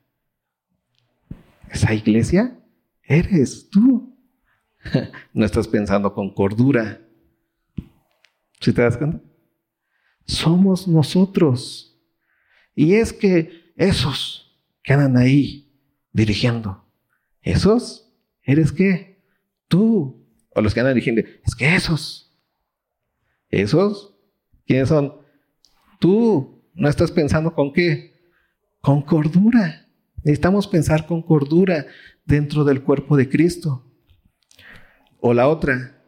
esa 1.69 1.93
iglesia 1.93 2.59
eres 3.03 3.69
tú. 3.69 4.15
no 5.33 5.45
estás 5.45 5.67
pensando 5.67 6.13
con 6.13 6.33
cordura. 6.33 7.01
¿Sí 8.59 8.73
te 8.73 8.81
das 8.81 8.97
cuenta? 8.97 9.19
Somos 10.25 10.87
nosotros. 10.87 11.99
Y 12.75 12.93
es 12.93 13.11
que 13.11 13.73
esos 13.75 14.61
que 14.83 14.93
andan 14.93 15.17
ahí 15.17 15.73
dirigiendo, 16.11 16.85
esos, 17.41 18.13
¿eres 18.43 18.71
qué? 18.71 19.23
Tú. 19.67 20.20
O 20.53 20.61
los 20.61 20.73
que 20.73 20.79
andan 20.79 20.93
dirigiendo, 20.93 21.21
es 21.21 21.55
que 21.55 21.75
esos. 21.75 22.33
¿Esos? 23.49 24.15
¿Quiénes 24.65 24.89
son? 24.89 25.13
Tú. 25.99 26.61
No 26.73 26.87
estás 26.87 27.11
pensando 27.11 27.53
con 27.53 27.73
qué? 27.73 28.13
Con 28.79 29.01
cordura. 29.01 29.87
Necesitamos 30.23 30.67
pensar 30.67 31.05
con 31.05 31.21
cordura 31.21 31.85
dentro 32.25 32.63
del 32.63 32.81
cuerpo 32.81 33.17
de 33.17 33.29
Cristo. 33.29 33.85
O 35.19 35.33
la 35.33 35.47
otra, 35.47 36.01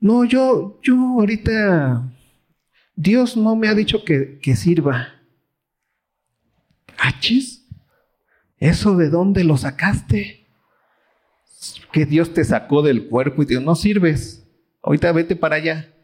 no, 0.00 0.24
yo, 0.24 0.80
yo 0.82 0.94
ahorita, 0.94 2.12
Dios 2.94 3.36
no 3.36 3.56
me 3.56 3.68
ha 3.68 3.74
dicho 3.74 4.04
que, 4.04 4.38
que 4.38 4.54
sirva. 4.54 5.08
¿Achis? 6.96 7.66
¿Eso 8.58 8.96
de 8.96 9.10
dónde 9.10 9.42
lo 9.42 9.56
sacaste? 9.56 10.37
Que 11.92 12.06
Dios 12.06 12.34
te 12.34 12.44
sacó 12.44 12.82
del 12.82 13.08
cuerpo 13.08 13.42
y 13.42 13.46
te 13.46 13.54
dijo, 13.54 13.64
no 13.64 13.74
sirves, 13.74 14.46
ahorita 14.82 15.12
vete 15.12 15.36
para 15.36 15.56
allá. 15.56 15.94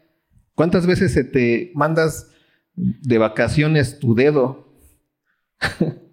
¿Cuántas 0.53 0.87
veces 0.87 1.13
se 1.13 1.23
te 1.23 1.71
mandas 1.75 2.31
de 2.75 3.17
vacaciones 3.17 3.99
tu 3.99 4.15
dedo? 4.15 4.73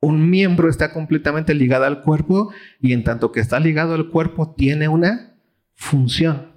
un 0.00 0.30
miembro 0.30 0.68
está 0.68 0.92
completamente 0.92 1.54
ligado 1.54 1.84
al 1.84 2.02
cuerpo 2.02 2.52
y 2.80 2.92
en 2.92 3.04
tanto 3.04 3.32
que 3.32 3.40
está 3.40 3.58
ligado 3.58 3.94
al 3.94 4.10
cuerpo 4.10 4.54
tiene 4.54 4.88
una 4.88 5.36
función. 5.74 6.52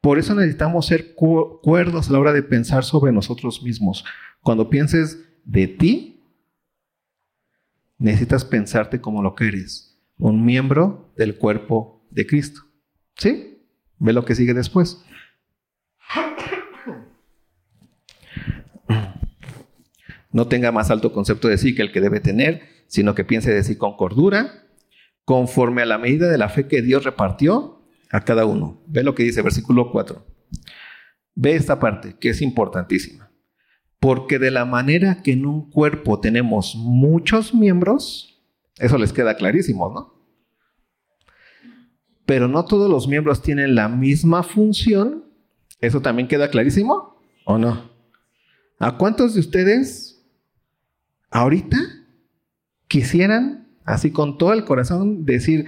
Por 0.00 0.18
eso 0.18 0.34
necesitamos 0.34 0.86
ser 0.86 1.14
cuerdos 1.14 2.08
a 2.08 2.12
la 2.12 2.18
hora 2.18 2.32
de 2.32 2.42
pensar 2.42 2.84
sobre 2.84 3.12
nosotros 3.12 3.62
mismos. 3.62 4.04
Cuando 4.40 4.70
pienses 4.70 5.18
de 5.44 5.66
ti, 5.68 6.22
necesitas 7.98 8.44
pensarte 8.44 9.00
como 9.00 9.22
lo 9.22 9.34
que 9.34 9.48
eres, 9.48 9.89
un 10.20 10.44
miembro 10.44 11.12
del 11.16 11.36
cuerpo 11.36 12.06
de 12.10 12.26
Cristo. 12.26 12.62
¿Sí? 13.16 13.64
Ve 13.98 14.12
lo 14.12 14.24
que 14.24 14.34
sigue 14.34 14.54
después. 14.54 15.04
no 20.32 20.46
tenga 20.46 20.72
más 20.72 20.90
alto 20.90 21.12
concepto 21.12 21.48
de 21.48 21.58
sí 21.58 21.74
que 21.74 21.82
el 21.82 21.92
que 21.92 22.00
debe 22.00 22.20
tener, 22.20 22.62
sino 22.86 23.14
que 23.14 23.24
piense 23.24 23.52
de 23.52 23.62
sí 23.62 23.76
con 23.76 23.96
cordura, 23.96 24.64
conforme 25.24 25.82
a 25.82 25.86
la 25.86 25.98
medida 25.98 26.28
de 26.28 26.38
la 26.38 26.48
fe 26.48 26.66
que 26.66 26.82
Dios 26.82 27.04
repartió 27.04 27.82
a 28.10 28.22
cada 28.22 28.46
uno. 28.46 28.82
Ve 28.86 29.02
lo 29.02 29.14
que 29.14 29.22
dice 29.22 29.42
versículo 29.42 29.90
4. 29.90 30.26
Ve 31.34 31.54
esta 31.54 31.78
parte, 31.78 32.16
que 32.18 32.30
es 32.30 32.42
importantísima. 32.42 33.30
Porque 33.98 34.38
de 34.38 34.50
la 34.50 34.64
manera 34.64 35.22
que 35.22 35.32
en 35.32 35.46
un 35.46 35.70
cuerpo 35.70 36.20
tenemos 36.20 36.74
muchos 36.76 37.54
miembros, 37.54 38.29
eso 38.80 38.98
les 38.98 39.12
queda 39.12 39.36
clarísimo, 39.36 39.92
¿no? 39.92 40.14
Pero 42.26 42.48
no 42.48 42.64
todos 42.64 42.90
los 42.90 43.08
miembros 43.08 43.42
tienen 43.42 43.74
la 43.74 43.88
misma 43.88 44.42
función. 44.42 45.24
¿Eso 45.80 46.00
también 46.00 46.28
queda 46.28 46.50
clarísimo 46.50 47.20
o 47.44 47.58
no? 47.58 47.90
¿A 48.78 48.96
cuántos 48.96 49.34
de 49.34 49.40
ustedes 49.40 50.22
ahorita 51.30 51.76
quisieran, 52.88 53.68
así 53.84 54.10
con 54.10 54.36
todo 54.36 54.52
el 54.52 54.64
corazón, 54.64 55.24
decir, 55.24 55.66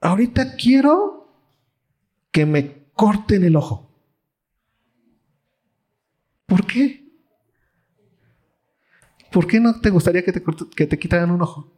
ahorita 0.00 0.56
quiero 0.56 1.20
que 2.32 2.46
me 2.46 2.80
corten 2.94 3.44
el 3.44 3.56
ojo. 3.56 3.90
¿Por 6.46 6.66
qué? 6.66 7.08
¿Por 9.30 9.46
qué 9.46 9.60
no 9.60 9.80
te 9.80 9.90
gustaría 9.90 10.24
que 10.24 10.32
te, 10.32 10.98
quitaran 10.98 11.30
un 11.30 11.42
ojo? 11.42 11.72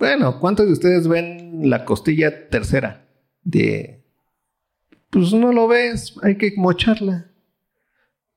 Bueno, 0.00 0.40
¿cuántos 0.40 0.66
de 0.66 0.72
ustedes 0.72 1.06
ven 1.06 1.70
la 1.70 1.84
costilla 1.84 2.48
tercera 2.48 3.06
de 3.44 4.02
pues 5.10 5.32
no 5.34 5.52
lo 5.52 5.68
ves, 5.68 6.14
hay 6.22 6.38
que 6.38 6.54
mocharla. 6.56 7.30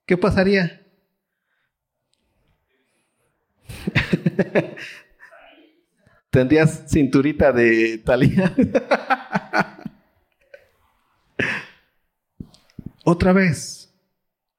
¿Qué 0.05 0.17
pasaría? 0.17 0.85
Tendrías 6.31 6.83
cinturita 6.89 7.53
de 7.53 7.99
talía. 7.99 8.53
Otra 13.05 13.31
vez, 13.31 13.93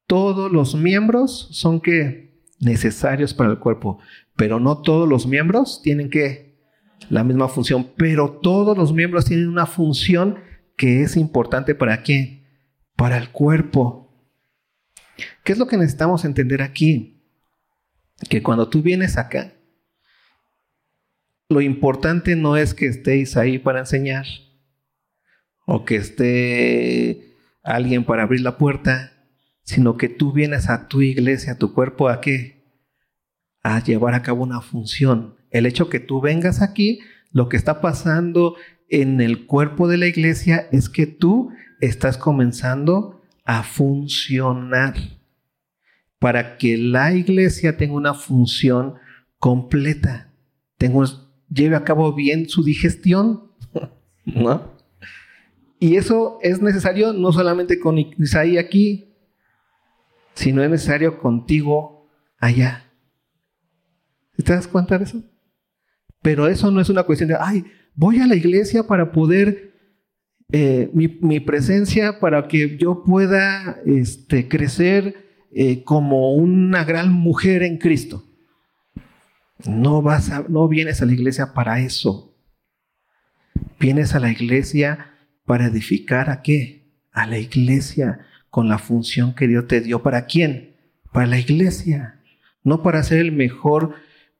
todos 0.07 0.51
los 0.51 0.75
miembros 0.75 1.49
son 1.51 1.83
necesarios 2.61 3.35
para 3.35 3.51
el 3.51 3.59
cuerpo, 3.59 3.99
pero 4.37 4.59
no 4.61 4.81
todos 4.81 5.07
los 5.09 5.27
miembros 5.27 5.83
tienen 5.83 6.09
que 6.09 6.44
la 7.11 7.25
misma 7.25 7.49
función, 7.49 7.91
pero 7.97 8.33
todos 8.43 8.77
los 8.77 8.93
miembros 8.93 9.25
tienen 9.25 9.49
una 9.49 9.67
función 9.67 10.39
que 10.77 11.03
es 11.03 11.17
importante 11.17 11.75
para 11.75 12.03
quién? 12.03 12.47
Para 12.97 13.17
el 13.19 13.31
cuerpo. 13.31 14.05
¿Qué 15.45 15.53
es 15.53 15.59
lo 15.59 15.67
que 15.67 15.77
necesitamos 15.77 16.25
entender 16.25 16.63
aquí? 16.63 17.23
Que 18.29 18.43
cuando 18.43 18.69
tú 18.69 18.83
vienes 18.83 19.17
acá, 19.19 19.53
lo 21.49 21.61
importante 21.61 22.37
no 22.37 22.57
es 22.57 22.75
que 22.75 22.87
estéis 22.87 23.37
ahí 23.37 23.59
para 23.59 23.81
enseñar 23.81 24.27
o 25.67 25.85
que 25.85 25.97
esté 25.97 27.37
alguien 27.63 28.05
para 28.05 28.23
abrir 28.23 28.41
la 28.41 28.59
puerta, 28.59 29.13
sino 29.63 29.97
que 29.97 30.09
tú 30.09 30.33
vienes 30.33 30.69
a 30.69 30.89
tu 30.89 31.03
iglesia, 31.03 31.53
a 31.53 31.59
tu 31.59 31.73
cuerpo, 31.73 32.09
¿a 32.09 32.21
qué? 32.21 32.65
A 33.63 33.83
llevar 33.83 34.15
a 34.15 34.23
cabo 34.23 34.43
una 34.43 34.61
función. 34.61 35.37
El 35.55 35.67
hecho 35.67 35.89
que 35.89 36.01
tú 36.01 36.21
vengas 36.21 36.63
aquí, 36.63 36.99
lo 37.31 37.49
que 37.49 37.57
está 37.57 37.81
pasando 37.81 38.57
en 38.89 39.21
el 39.21 39.47
cuerpo 39.47 39.87
de 39.87 39.99
la 39.99 40.09
iglesia 40.09 40.67
es 40.73 40.89
que 40.89 41.07
tú 41.07 41.53
estás 41.81 42.19
comenzando 42.19 43.23
a 43.45 43.63
funcionar 43.63 44.95
para 46.19 46.59
que 46.59 46.77
la 46.77 47.15
iglesia 47.15 47.77
tenga 47.77 47.95
una 47.95 48.15
función 48.15 48.95
completa, 49.39 50.33
lleve 51.49 51.77
a 51.77 51.85
cabo 51.85 52.13
bien 52.15 52.49
su 52.49 52.65
digestión, 52.65 53.53
¿no? 54.25 54.75
Y 55.79 55.95
eso 55.95 56.41
es 56.43 56.61
necesario 56.61 57.13
no 57.13 57.31
solamente 57.31 57.79
con 57.79 57.97
Isaí 57.97 58.59
aquí, 58.59 59.15
sino 60.35 60.65
es 60.65 60.71
necesario 60.71 61.21
contigo 61.21 62.09
allá. 62.39 62.91
¿Te 64.37 64.53
das 64.53 64.67
cuenta 64.67 64.99
de 64.99 65.05
eso? 65.05 65.23
Pero 66.25 66.49
eso 66.49 66.71
no 66.71 66.81
es 66.81 66.89
una 66.89 67.03
cuestión 67.03 67.29
de, 67.29 67.37
ay, 67.39 67.67
voy 67.95 68.19
a 68.19 68.27
la 68.27 68.35
iglesia 68.35 68.87
para 68.87 69.13
poder, 69.13 69.75
eh, 70.51 70.89
mi, 70.95 71.39
presencia, 71.41 72.19
para 72.19 72.49
que 72.49 72.79
yo 72.79 73.05
pueda 73.05 73.77
este, 73.85 74.49
crecer 74.49 75.17
eh, 75.53 75.85
como 75.85 76.33
una 76.33 76.83
gran 76.85 77.13
mujer 77.13 77.63
en 77.63 77.77
Cristo. 77.77 78.25
No, 79.67 80.01
vas 80.01 80.33
no 80.49 80.67
vienes 80.67 81.03
a 81.03 81.05
la 81.05 81.13
iglesia 81.13 81.53
para 81.53 81.81
eso. 81.81 82.35
Vienes 83.79 84.15
a 84.15 84.19
la 84.19 84.31
iglesia 84.31 85.11
para 85.45 85.67
edificar 85.67 86.31
a 86.31 86.41
qué? 86.41 86.91
A 87.13 87.27
la 87.27 87.39
iglesia 87.39 88.21
con 88.49 88.71
la 88.71 88.79
función 88.79 89.35
que 89.35 89.47
Dios 89.47 89.67
te 89.67 89.83
dio. 89.83 90.03
¿Para 90.03 90.25
quién? 90.25 90.75
Para 91.13 91.27
la 91.27 91.39
iglesia. 91.39 92.23
No 92.63 92.83
para 92.83 93.03
ser 93.03 93.19
el 93.19 93.33
mejor 93.33 93.95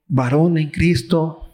varón 0.07 0.57
en 0.57 0.71
Cristo, 0.71 1.44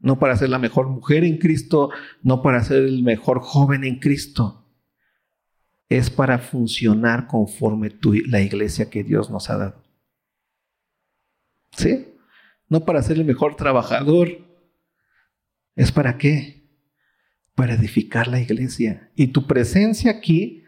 no 0.00 0.18
para 0.18 0.36
ser 0.36 0.50
la 0.50 0.58
mejor 0.58 0.88
mujer 0.88 1.24
en 1.24 1.38
Cristo, 1.38 1.90
no 2.22 2.42
para 2.42 2.62
ser 2.62 2.84
el 2.84 3.02
mejor 3.02 3.40
joven 3.40 3.84
en 3.84 3.98
Cristo. 3.98 4.64
Es 5.88 6.10
para 6.10 6.38
funcionar 6.38 7.26
conforme 7.26 7.90
la 8.26 8.40
iglesia 8.40 8.90
que 8.90 9.02
Dios 9.02 9.30
nos 9.30 9.50
ha 9.50 9.56
dado. 9.56 9.82
¿Sí? 11.72 12.08
No 12.68 12.84
para 12.84 13.02
ser 13.02 13.16
el 13.16 13.24
mejor 13.24 13.56
trabajador. 13.56 14.46
¿Es 15.74 15.90
para 15.90 16.18
qué? 16.18 16.68
Para 17.54 17.74
edificar 17.74 18.28
la 18.28 18.40
iglesia. 18.40 19.10
Y 19.14 19.28
tu 19.28 19.46
presencia 19.46 20.10
aquí 20.10 20.64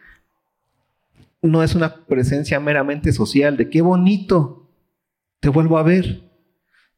no 1.43 1.62
es 1.62 1.75
una 1.75 2.05
presencia 2.07 2.61
meramente 2.61 3.12
social, 3.12 3.57
de 3.57 3.71
qué 3.71 3.81
bonito, 3.81 4.69
te 5.40 5.49
vuelvo 5.49 5.79
a 5.79 5.83
ver 5.83 6.30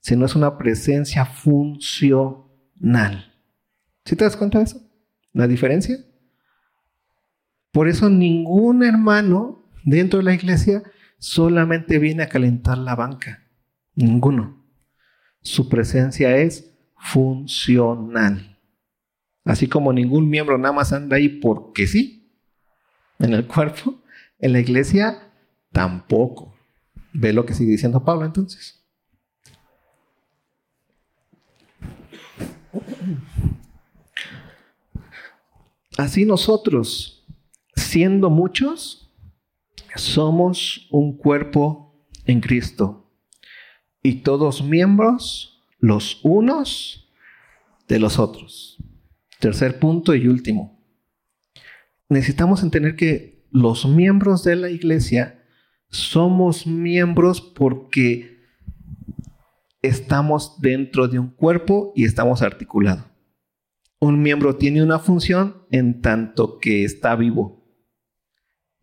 sino 0.03 0.27
es 0.27 0.35
una 0.35 0.59
presencia 0.59 1.25
funcional. 1.25 2.45
¿Sí 4.05 4.17
te 4.17 4.25
das 4.25 4.37
cuenta 4.37 4.59
de 4.59 4.65
eso? 4.65 4.83
¿La 5.33 5.47
diferencia? 5.47 5.97
Por 7.71 7.89
eso 7.89 8.11
ningún 8.11 8.83
hermano 8.83 9.65
dentro 9.85 10.19
de 10.19 10.25
la 10.25 10.35
iglesia 10.35 10.83
solamente 11.19 12.01
viene 12.01 12.25
a 12.25 12.29
calentar 12.29 12.79
la 12.79 12.97
banca. 12.97 13.47
Ninguno. 13.95 14.67
Su 15.41 15.69
presencia 15.69 16.37
es 16.37 16.75
funcional. 16.97 18.59
Así 19.45 19.69
como 19.69 19.93
ningún 19.93 20.29
miembro 20.29 20.59
nada 20.59 20.75
más 20.75 20.93
anda 20.93 21.17
ahí 21.17 21.29
porque 21.29 21.87
sí. 21.87 22.37
En 23.21 23.35
el 23.35 23.47
cuerpo, 23.47 24.03
en 24.41 24.53
la 24.53 24.59
iglesia, 24.59 25.33
tampoco. 25.71 26.57
Ve 27.13 27.33
lo 27.33 27.47
que 27.47 27.55
sigue 27.55 27.71
diciendo 27.71 28.05
Pablo 28.05 28.25
entonces. 28.25 28.82
Así 35.99 36.25
nosotros, 36.25 37.27
siendo 37.75 38.31
muchos, 38.31 39.13
somos 39.95 40.89
un 40.91 41.17
cuerpo 41.17 41.95
en 42.25 42.41
Cristo 42.41 43.11
y 44.03 44.23
todos 44.23 44.65
miembros 44.65 45.63
los 45.79 46.21
unos 46.23 47.11
de 47.89 47.99
los 47.99 48.19
otros. 48.19 48.79
Tercer 49.39 49.79
punto 49.79 50.15
y 50.15 50.29
último. 50.29 50.81
Necesitamos 52.09 52.63
entender 52.63 52.97
que 52.97 53.45
los 53.51 53.87
miembros 53.87 54.45
de 54.45 54.57
la 54.57 54.71
iglesia 54.71 55.45
somos 55.91 56.67
miembros 56.67 57.41
porque 57.41 58.32
estamos 59.83 60.61
dentro 60.61 61.09
de 61.09 61.19
un 61.19 61.29
cuerpo 61.29 61.93
y 61.95 62.05
estamos 62.05 62.41
articulados. 62.43 63.05
Un 63.99 64.23
miembro 64.23 64.57
tiene 64.57 64.83
una 64.83 64.99
función 64.99 65.67
en 65.71 66.01
tanto 66.01 66.59
que 66.59 66.85
está 66.85 67.15
vivo. 67.15 67.63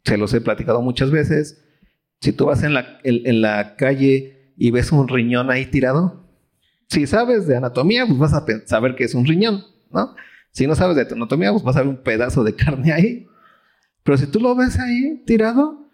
Se 0.03 0.17
los 0.17 0.33
he 0.33 0.41
platicado 0.41 0.81
muchas 0.81 1.11
veces. 1.11 1.65
Si 2.21 2.31
tú 2.31 2.45
vas 2.45 2.63
en 2.63 2.73
la, 2.73 2.99
en, 3.03 3.41
la 3.41 3.75
calle 3.75 4.53
y 4.57 4.71
ves 4.71 4.91
un 4.91 5.07
riñón 5.07 5.51
ahí 5.51 5.65
tirado, 5.65 6.29
si 6.87 7.07
sabes 7.07 7.47
de 7.47 7.57
anatomía, 7.57 8.05
pues 8.05 8.17
vas 8.17 8.33
a 8.33 8.45
saber 8.65 8.95
que 8.95 9.05
es 9.05 9.13
un 9.13 9.25
riñón, 9.25 9.63
¿no? 9.91 10.15
Si 10.51 10.67
no 10.67 10.75
sabes 10.75 10.95
de 10.95 11.13
anatomía, 11.13 11.51
pues 11.51 11.63
vas 11.63 11.75
a 11.75 11.81
ver 11.81 11.89
un 11.89 12.03
pedazo 12.03 12.43
de 12.43 12.55
carne 12.55 12.91
ahí. 12.91 13.27
Pero 14.03 14.17
si 14.17 14.27
tú 14.27 14.39
lo 14.39 14.55
ves 14.55 14.79
ahí 14.79 15.23
tirado, 15.25 15.89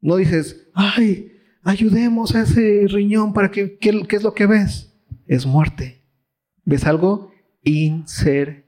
no 0.00 0.16
dices, 0.16 0.70
ay, 0.74 1.32
ayudemos 1.62 2.34
a 2.34 2.42
ese 2.42 2.86
riñón 2.88 3.32
para 3.32 3.50
que, 3.50 3.78
¿qué, 3.78 4.04
es 4.10 4.22
lo 4.22 4.34
que 4.34 4.46
ves? 4.46 4.92
Es 5.26 5.46
muerte. 5.46 6.04
¿Ves 6.64 6.84
algo? 6.86 7.30
Inservible. 7.62 8.64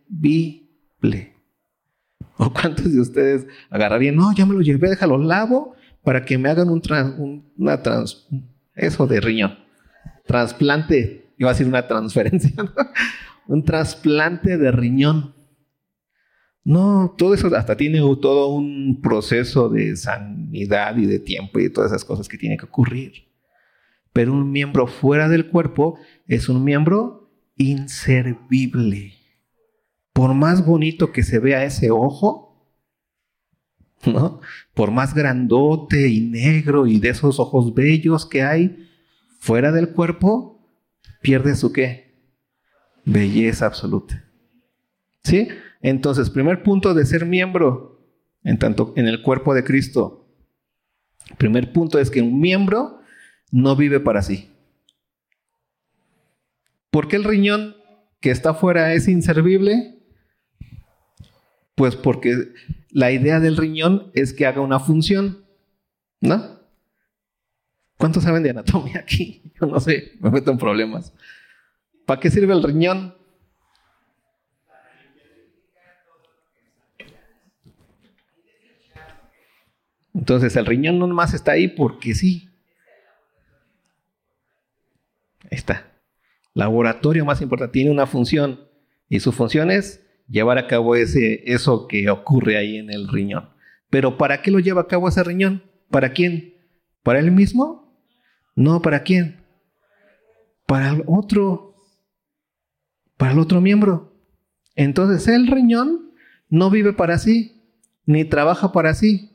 ¿O 2.36 2.52
cuántos 2.52 2.92
de 2.92 3.00
ustedes 3.00 3.46
agarrarían? 3.70 4.16
No, 4.16 4.32
ya 4.34 4.46
me 4.46 4.54
lo 4.54 4.60
llevé, 4.60 4.90
déjalo 4.90 5.18
lavo 5.18 5.74
para 6.02 6.24
que 6.24 6.38
me 6.38 6.48
hagan 6.48 6.68
un, 6.68 7.52
una 7.56 7.82
trans, 7.82 8.26
eso 8.74 9.06
de 9.06 9.20
riñón. 9.20 9.58
Trasplante, 10.26 11.32
iba 11.38 11.50
a 11.50 11.52
decir 11.52 11.66
una 11.66 11.86
transferencia, 11.86 12.52
un 13.46 13.64
trasplante 13.64 14.58
de 14.58 14.72
riñón. 14.72 15.34
No, 16.64 17.14
todo 17.18 17.34
eso 17.34 17.54
hasta 17.56 17.76
tiene 17.76 17.98
todo 18.20 18.48
un 18.48 19.00
proceso 19.02 19.68
de 19.68 19.96
sanidad 19.96 20.96
y 20.96 21.06
de 21.06 21.18
tiempo 21.18 21.58
y 21.58 21.64
de 21.64 21.70
todas 21.70 21.90
esas 21.90 22.04
cosas 22.04 22.28
que 22.28 22.38
tienen 22.38 22.58
que 22.58 22.66
ocurrir. 22.66 23.28
Pero 24.12 24.32
un 24.32 24.52
miembro 24.52 24.86
fuera 24.86 25.28
del 25.28 25.48
cuerpo 25.48 25.98
es 26.28 26.48
un 26.48 26.62
miembro 26.62 27.30
inservible. 27.56 29.14
Por 30.12 30.34
más 30.34 30.64
bonito 30.64 31.10
que 31.10 31.22
se 31.22 31.38
vea 31.38 31.64
ese 31.64 31.90
ojo, 31.90 32.52
¿no? 34.04 34.40
Por 34.74 34.90
más 34.90 35.14
grandote 35.14 36.08
y 36.08 36.20
negro 36.20 36.86
y 36.86 37.00
de 37.00 37.08
esos 37.08 37.40
ojos 37.40 37.74
bellos 37.74 38.26
que 38.26 38.42
hay 38.42 38.88
fuera 39.38 39.72
del 39.72 39.90
cuerpo, 39.90 40.68
pierde 41.22 41.56
su 41.56 41.72
qué? 41.72 42.12
Belleza 43.04 43.66
absoluta. 43.66 44.24
¿Sí? 45.24 45.48
Entonces, 45.82 46.30
primer 46.30 46.62
punto 46.62 46.94
de 46.94 47.04
ser 47.04 47.26
miembro 47.26 48.00
en 48.44 48.58
tanto 48.58 48.92
en 48.96 49.08
el 49.08 49.22
cuerpo 49.22 49.54
de 49.54 49.64
Cristo. 49.64 50.26
Primer 51.38 51.72
punto 51.72 51.98
es 51.98 52.10
que 52.10 52.22
un 52.22 52.40
miembro 52.40 53.00
no 53.50 53.76
vive 53.76 54.00
para 54.00 54.22
sí. 54.22 54.50
¿Por 56.90 57.08
qué 57.08 57.16
el 57.16 57.24
riñón 57.24 57.76
que 58.20 58.30
está 58.30 58.50
afuera 58.50 58.92
es 58.94 59.08
inservible? 59.08 59.98
Pues 61.74 61.96
porque 61.96 62.52
la 62.90 63.10
idea 63.10 63.40
del 63.40 63.56
riñón 63.56 64.10
es 64.14 64.32
que 64.32 64.46
haga 64.46 64.60
una 64.60 64.78
función, 64.78 65.44
¿no? 66.20 66.60
¿Cuántos 67.96 68.24
saben 68.24 68.42
de 68.42 68.50
anatomía 68.50 68.98
aquí? 68.98 69.52
Yo 69.60 69.66
no 69.66 69.80
sé, 69.80 70.12
me 70.20 70.30
meto 70.30 70.50
en 70.50 70.58
problemas. 70.58 71.12
¿Para 72.04 72.20
qué 72.20 72.30
sirve 72.30 72.52
el 72.52 72.62
riñón? 72.62 73.14
Entonces 80.22 80.54
el 80.54 80.66
riñón 80.66 81.00
no 81.00 81.08
más 81.08 81.34
está 81.34 81.50
ahí 81.50 81.66
porque 81.66 82.14
sí. 82.14 82.48
Ahí 85.50 85.58
está. 85.58 85.90
Laboratorio 86.54 87.24
más 87.24 87.42
importante, 87.42 87.72
tiene 87.72 87.90
una 87.90 88.06
función 88.06 88.60
y 89.08 89.18
su 89.18 89.32
función 89.32 89.72
es 89.72 90.06
llevar 90.28 90.58
a 90.58 90.68
cabo 90.68 90.94
ese, 90.94 91.42
eso 91.52 91.88
que 91.88 92.08
ocurre 92.08 92.56
ahí 92.56 92.76
en 92.76 92.90
el 92.90 93.08
riñón. 93.08 93.50
Pero 93.90 94.16
¿para 94.16 94.42
qué 94.42 94.52
lo 94.52 94.60
lleva 94.60 94.82
a 94.82 94.86
cabo 94.86 95.08
ese 95.08 95.24
riñón? 95.24 95.64
¿Para 95.90 96.12
quién? 96.12 96.54
¿Para 97.02 97.18
él 97.18 97.32
mismo? 97.32 97.92
No, 98.54 98.80
¿para 98.80 99.02
quién? 99.02 99.44
Para 100.68 100.90
el 100.90 101.02
otro. 101.08 101.74
Para 103.16 103.32
el 103.32 103.40
otro 103.40 103.60
miembro. 103.60 104.14
Entonces 104.76 105.26
el 105.26 105.48
riñón 105.48 106.12
no 106.48 106.70
vive 106.70 106.92
para 106.92 107.18
sí, 107.18 107.60
ni 108.06 108.24
trabaja 108.24 108.70
para 108.70 108.94
sí, 108.94 109.31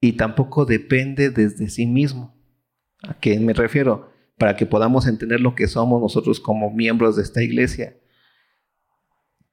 y 0.00 0.12
tampoco 0.12 0.64
depende 0.64 1.30
desde 1.30 1.68
sí 1.68 1.86
mismo. 1.86 2.34
¿A 3.02 3.14
qué 3.14 3.38
me 3.38 3.52
refiero? 3.52 4.10
Para 4.38 4.56
que 4.56 4.66
podamos 4.66 5.06
entender 5.06 5.40
lo 5.40 5.54
que 5.54 5.66
somos 5.66 6.00
nosotros 6.00 6.40
como 6.40 6.70
miembros 6.70 7.16
de 7.16 7.22
esta 7.22 7.42
iglesia. 7.42 7.96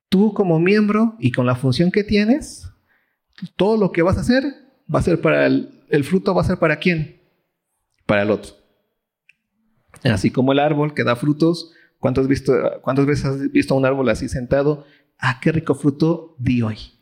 Tú 0.10 0.34
como 0.34 0.60
miembro 0.60 1.16
y 1.20 1.32
con 1.32 1.46
la 1.46 1.56
función 1.56 1.92
que 1.92 2.04
tienes, 2.04 2.70
todo 3.56 3.78
lo 3.78 3.92
que 3.92 4.02
vas 4.02 4.18
a 4.18 4.22
hacer 4.22 4.44
va 4.94 5.00
a 5.00 5.04
ser 5.04 5.22
para 5.22 5.46
el, 5.46 6.04
fruto, 6.04 6.34
va 6.34 6.42
a 6.42 6.46
ser 6.46 6.58
para 6.58 6.78
quién? 6.78 7.22
Para 8.06 8.22
el 8.22 8.32
otro. 8.32 8.54
Así 10.04 10.32
como 10.32 10.54
el 10.54 10.60
árbol 10.60 10.94
que 10.94 11.04
da 11.04 11.18
frutos, 11.18 11.74
¿cuántas, 12.00 12.28
¿cuántas 12.82 13.06
veces 13.06 13.26
has 13.26 13.52
visto 13.52 13.76
un 13.76 13.86
árbol 13.86 14.08
así 14.08 14.30
sentado? 14.30 14.86
Ah, 15.18 15.40
qué 15.42 15.52
rico 15.52 15.76
fruto 15.76 16.36
di 16.40 16.62
hoy. 16.62 16.97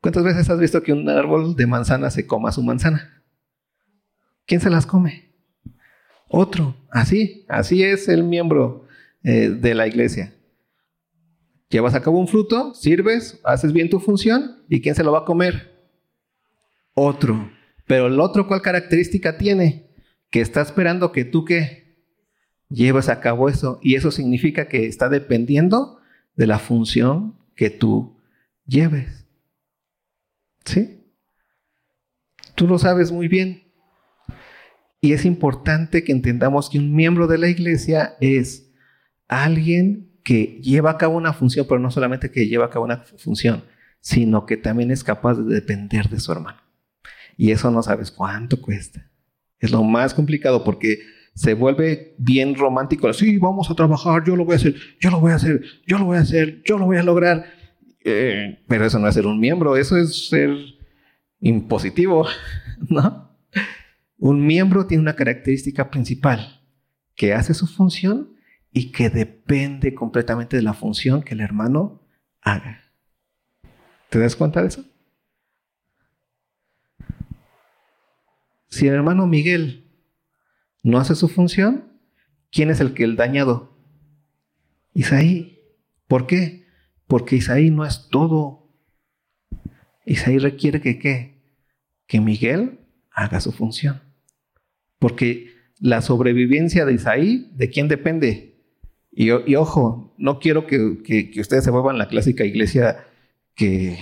¿Cuántas 0.00 0.24
veces 0.24 0.48
has 0.48 0.58
visto 0.58 0.82
que 0.82 0.92
un 0.92 1.08
árbol 1.08 1.56
de 1.56 1.66
manzana 1.66 2.10
se 2.10 2.26
coma 2.26 2.52
su 2.52 2.62
manzana? 2.62 3.22
¿Quién 4.46 4.60
se 4.60 4.70
las 4.70 4.86
come? 4.86 5.32
Otro. 6.28 6.76
Así, 6.90 7.44
así 7.48 7.82
es 7.82 8.08
el 8.08 8.22
miembro 8.22 8.86
eh, 9.22 9.48
de 9.48 9.74
la 9.74 9.86
iglesia. 9.86 10.34
Llevas 11.68 11.94
a 11.94 12.00
cabo 12.00 12.18
un 12.18 12.28
fruto, 12.28 12.74
sirves, 12.74 13.40
haces 13.44 13.72
bien 13.72 13.90
tu 13.90 14.00
función 14.00 14.62
y 14.68 14.80
¿quién 14.80 14.94
se 14.94 15.04
lo 15.04 15.12
va 15.12 15.20
a 15.20 15.24
comer? 15.24 15.92
Otro. 16.94 17.50
Pero 17.86 18.06
el 18.06 18.20
otro, 18.20 18.46
¿cuál 18.46 18.62
característica 18.62 19.36
tiene? 19.36 19.90
Que 20.30 20.40
está 20.40 20.62
esperando 20.62 21.12
que 21.12 21.24
tú 21.24 21.44
que 21.44 21.88
llevas 22.70 23.08
a 23.08 23.20
cabo 23.20 23.48
eso. 23.48 23.80
Y 23.82 23.96
eso 23.96 24.10
significa 24.10 24.68
que 24.68 24.86
está 24.86 25.08
dependiendo 25.08 25.98
de 26.36 26.46
la 26.46 26.58
función 26.58 27.36
que 27.54 27.70
tú 27.70 28.16
lleves. 28.66 29.17
¿Sí? 30.68 31.00
Tú 32.54 32.66
lo 32.66 32.78
sabes 32.78 33.10
muy 33.10 33.26
bien. 33.26 33.62
Y 35.00 35.12
es 35.14 35.24
importante 35.24 36.04
que 36.04 36.12
entendamos 36.12 36.68
que 36.68 36.78
un 36.78 36.94
miembro 36.94 37.26
de 37.26 37.38
la 37.38 37.48
iglesia 37.48 38.16
es 38.20 38.70
alguien 39.28 40.20
que 40.22 40.60
lleva 40.62 40.90
a 40.90 40.98
cabo 40.98 41.16
una 41.16 41.32
función, 41.32 41.66
pero 41.66 41.80
no 41.80 41.90
solamente 41.90 42.30
que 42.30 42.46
lleva 42.46 42.66
a 42.66 42.70
cabo 42.70 42.84
una 42.84 42.98
función, 42.98 43.64
sino 44.00 44.44
que 44.44 44.58
también 44.58 44.90
es 44.90 45.02
capaz 45.02 45.36
de 45.36 45.54
depender 45.54 46.10
de 46.10 46.20
su 46.20 46.32
hermano. 46.32 46.58
Y 47.38 47.52
eso 47.52 47.70
no 47.70 47.82
sabes 47.82 48.10
cuánto 48.10 48.60
cuesta. 48.60 49.10
Es 49.58 49.70
lo 49.70 49.82
más 49.84 50.12
complicado 50.12 50.64
porque 50.64 50.98
se 51.34 51.54
vuelve 51.54 52.14
bien 52.18 52.56
romántico. 52.56 53.10
Sí, 53.14 53.38
vamos 53.38 53.70
a 53.70 53.74
trabajar, 53.74 54.22
yo 54.26 54.36
lo 54.36 54.44
voy 54.44 54.54
a 54.54 54.56
hacer, 54.56 54.74
yo 55.00 55.10
lo 55.10 55.20
voy 55.20 55.32
a 55.32 55.36
hacer, 55.36 55.62
yo 55.86 55.98
lo 55.98 56.04
voy 56.04 56.18
a 56.18 56.20
hacer, 56.20 56.62
yo 56.64 56.76
lo 56.76 56.84
voy 56.84 56.98
a 56.98 57.02
lograr. 57.02 57.57
Eh, 58.04 58.64
pero 58.68 58.84
eso 58.84 58.98
no 58.98 59.08
es 59.08 59.14
ser 59.14 59.26
un 59.26 59.40
miembro, 59.40 59.76
eso 59.76 59.96
es 59.96 60.28
ser 60.28 60.56
impositivo, 61.40 62.26
¿no? 62.88 63.36
Un 64.16 64.46
miembro 64.46 64.86
tiene 64.86 65.02
una 65.02 65.16
característica 65.16 65.90
principal, 65.90 66.62
que 67.14 67.34
hace 67.34 67.54
su 67.54 67.66
función 67.66 68.34
y 68.72 68.92
que 68.92 69.10
depende 69.10 69.94
completamente 69.94 70.56
de 70.56 70.62
la 70.62 70.74
función 70.74 71.22
que 71.22 71.34
el 71.34 71.40
hermano 71.40 72.06
haga. 72.40 72.84
¿Te 74.10 74.18
das 74.18 74.36
cuenta 74.36 74.62
de 74.62 74.68
eso? 74.68 74.84
Si 78.68 78.86
el 78.86 78.94
hermano 78.94 79.26
Miguel 79.26 79.90
no 80.82 80.98
hace 80.98 81.14
su 81.14 81.28
función, 81.28 81.92
¿quién 82.50 82.70
es 82.70 82.80
el 82.80 82.94
que 82.94 83.04
el 83.04 83.16
dañado? 83.16 83.76
Isaí. 84.94 85.54
¿Por 86.06 86.26
qué? 86.26 86.67
Porque 87.08 87.36
Isaí 87.36 87.70
no 87.70 87.84
es 87.84 88.08
todo. 88.10 88.70
Isaí 90.04 90.38
requiere 90.38 90.80
que 90.80 90.98
qué? 90.98 91.42
Que 92.06 92.20
Miguel 92.20 92.78
haga 93.10 93.40
su 93.40 93.50
función. 93.50 94.00
Porque 94.98 95.48
la 95.80 96.02
sobrevivencia 96.02 96.84
de 96.84 96.94
Isaí, 96.94 97.50
¿de 97.54 97.70
quién 97.70 97.88
depende? 97.88 98.48
Y, 99.10 99.30
ojo, 99.56 100.14
no 100.16 100.38
quiero 100.38 100.66
que, 100.66 101.02
que, 101.02 101.40
ustedes 101.40 101.64
se 101.64 101.70
vuelvan 101.70 101.98
la 101.98 102.06
clásica 102.06 102.44
iglesia 102.44 103.04
que 103.56 103.98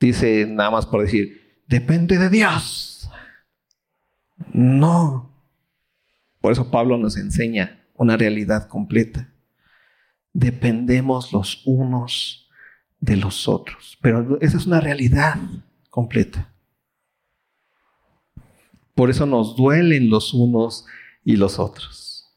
dice 0.00 0.46
nada 0.46 0.70
más 0.70 0.86
por 0.86 1.02
decir, 1.02 1.60
depende 1.66 2.16
de 2.16 2.30
Dios. 2.30 3.10
No. 4.52 5.30
Por 6.40 6.52
eso 6.52 6.70
Pablo 6.70 6.96
nos 6.96 7.18
enseña 7.18 7.84
una 7.94 8.16
realidad 8.16 8.68
completa. 8.68 9.34
Dependemos 10.38 11.32
los 11.32 11.62
unos 11.64 12.50
de 13.00 13.16
los 13.16 13.48
otros. 13.48 13.96
Pero 14.02 14.38
esa 14.42 14.58
es 14.58 14.66
una 14.66 14.82
realidad 14.82 15.36
completa. 15.88 16.52
Por 18.94 19.08
eso 19.08 19.24
nos 19.24 19.56
duelen 19.56 20.10
los 20.10 20.34
unos 20.34 20.84
y 21.24 21.36
los 21.36 21.58
otros. 21.58 22.36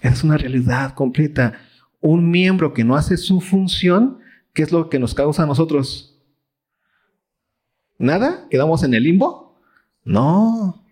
Esa 0.00 0.14
es 0.14 0.24
una 0.24 0.38
realidad 0.38 0.94
completa. 0.94 1.60
Un 2.00 2.30
miembro 2.30 2.72
que 2.72 2.84
no 2.84 2.96
hace 2.96 3.18
su 3.18 3.42
función, 3.42 4.20
¿qué 4.54 4.62
es 4.62 4.72
lo 4.72 4.88
que 4.88 4.98
nos 4.98 5.12
causa 5.12 5.42
a 5.42 5.46
nosotros? 5.46 6.18
¿Nada? 7.98 8.48
¿Quedamos 8.50 8.82
en 8.82 8.94
el 8.94 9.02
limbo? 9.02 9.60
No. 10.04 10.86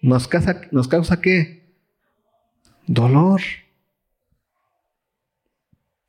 ¿Nos 0.00 0.26
causa, 0.26 0.62
nos 0.72 0.88
causa 0.88 1.20
qué? 1.20 1.76
Dolor. 2.86 3.42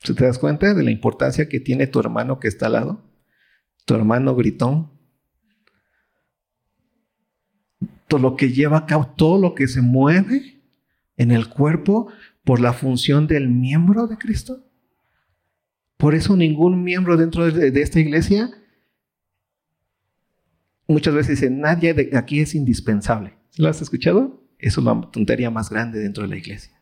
¿Se 0.02 0.14
te 0.14 0.26
das 0.26 0.40
cuenta 0.40 0.74
de 0.74 0.84
la 0.84 0.92
importancia 0.92 1.50
que 1.50 1.60
tiene 1.60 1.88
tu 1.88 2.00
hermano 2.00 2.40
que 2.40 2.48
está 2.48 2.68
al 2.68 2.74
lado? 2.74 3.04
Tu 3.86 3.96
hermano 3.96 4.36
gritón 4.36 5.00
todo 8.10 8.20
lo 8.20 8.36
que 8.36 8.52
lleva 8.52 8.80
a 8.80 8.86
cabo, 8.86 9.08
todo 9.16 9.40
lo 9.40 9.56
que 9.56 9.68
se 9.68 9.82
mueve 9.82 10.62
en 11.16 11.32
el 11.32 11.48
cuerpo 11.48 12.12
por 12.44 12.60
la 12.60 12.74
función 12.74 13.28
del 13.28 13.48
miembro 13.48 14.08
de 14.08 14.18
Cristo. 14.18 14.66
Por 15.96 16.16
eso 16.16 16.36
ningún 16.36 16.84
miembro 16.84 17.18
dentro 17.18 17.50
de, 17.50 17.68
esta 17.82 18.00
iglesia 18.00 18.50
muchas 20.88 21.14
veces 21.14 21.40
dice, 21.40 21.52
nadie 21.52 21.94
de 21.94 22.18
aquí 22.18 22.40
es 22.40 22.56
indispensable. 22.56 23.36
¿Lo 23.58 23.70
has 23.70 23.82
escuchado? 23.82 24.44
Es 24.58 24.78
la 24.78 25.10
tontería 25.12 25.52
más 25.52 25.70
grande 25.70 26.00
dentro 26.00 26.24
de 26.24 26.30
la 26.30 26.38
iglesia. 26.38 26.79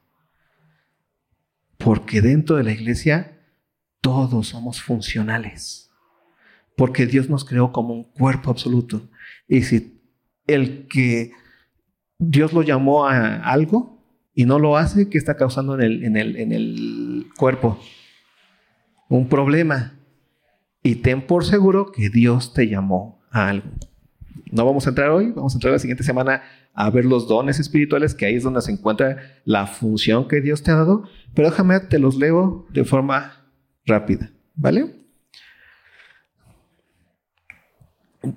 Porque 1.78 2.22
dentro 2.22 2.56
de 2.56 2.64
la 2.64 2.72
iglesia 2.72 3.40
todos 4.02 4.48
somos 4.48 4.82
funcionales. 4.82 5.90
Porque 6.76 7.06
Dios 7.06 7.30
nos 7.30 7.46
creó 7.46 7.72
como 7.72 7.94
un 7.94 8.04
cuerpo 8.04 8.52
absoluto. 8.52 9.10
Y 9.48 9.64
si 9.64 10.00
el 10.46 10.88
que 10.88 11.32
Dios 12.20 12.54
lo 12.54 12.62
llamó 12.62 13.08
a 13.08 13.38
algo 13.38 14.04
y 14.34 14.46
no 14.46 14.60
lo 14.60 14.78
hace, 14.78 15.10
¿qué 15.10 15.18
está 15.18 15.36
causando 15.36 15.76
en 15.76 15.82
el, 15.82 16.04
en 16.04 16.18
el, 16.18 16.36
en 16.36 16.52
el 16.52 17.28
cuerpo? 17.38 17.80
Un 19.10 19.28
problema. 19.28 19.94
Y 20.84 20.96
ten 20.96 21.26
por 21.26 21.46
seguro 21.46 21.92
que 21.92 22.10
Dios 22.10 22.54
te 22.54 22.68
llamó 22.68 23.22
a 23.32 23.50
algo. 23.50 23.70
No 24.52 24.66
vamos 24.66 24.86
a 24.86 24.90
entrar 24.90 25.10
hoy, 25.10 25.32
vamos 25.32 25.54
a 25.54 25.58
entrar 25.58 25.74
la 25.74 25.80
siguiente 25.80 26.04
semana 26.04 26.44
a 26.80 26.92
ver 26.92 27.06
los 27.06 27.28
dones 27.28 27.60
espirituales, 27.60 28.14
que 28.14 28.28
ahí 28.28 28.36
es 28.36 28.44
donde 28.44 28.62
se 28.62 28.72
encuentra 28.72 29.18
la 29.46 29.66
función 29.66 30.28
que 30.28 30.42
Dios 30.42 30.62
te 30.62 30.70
ha 30.70 30.76
dado. 30.76 31.10
Pero 31.34 31.50
déjame, 31.50 31.80
te 31.80 31.98
los 31.98 32.16
leo 32.16 32.68
de 32.70 32.86
forma 32.86 33.50
rápida, 33.84 34.32
¿vale? 34.54 34.94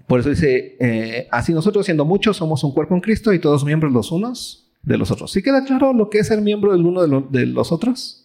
Por 0.06 0.20
eso 0.20 0.30
dice, 0.30 0.78
eh, 0.80 1.28
así 1.30 1.52
nosotros 1.52 1.84
siendo 1.84 2.06
muchos 2.06 2.38
somos 2.38 2.64
un 2.64 2.72
cuerpo 2.72 2.94
en 2.94 3.02
Cristo 3.02 3.34
y 3.34 3.38
todos 3.38 3.62
miembros 3.62 3.92
los 3.92 4.10
unos 4.10 4.72
de 4.82 4.96
los 4.96 5.10
otros. 5.10 5.30
¿Sí 5.32 5.42
queda 5.42 5.62
claro 5.64 5.92
lo 5.92 6.08
que 6.08 6.20
es 6.20 6.28
ser 6.28 6.40
miembro 6.40 6.72
del 6.72 6.86
uno 6.86 7.02
de, 7.20 7.44
los 7.44 7.72
otros? 7.72 8.24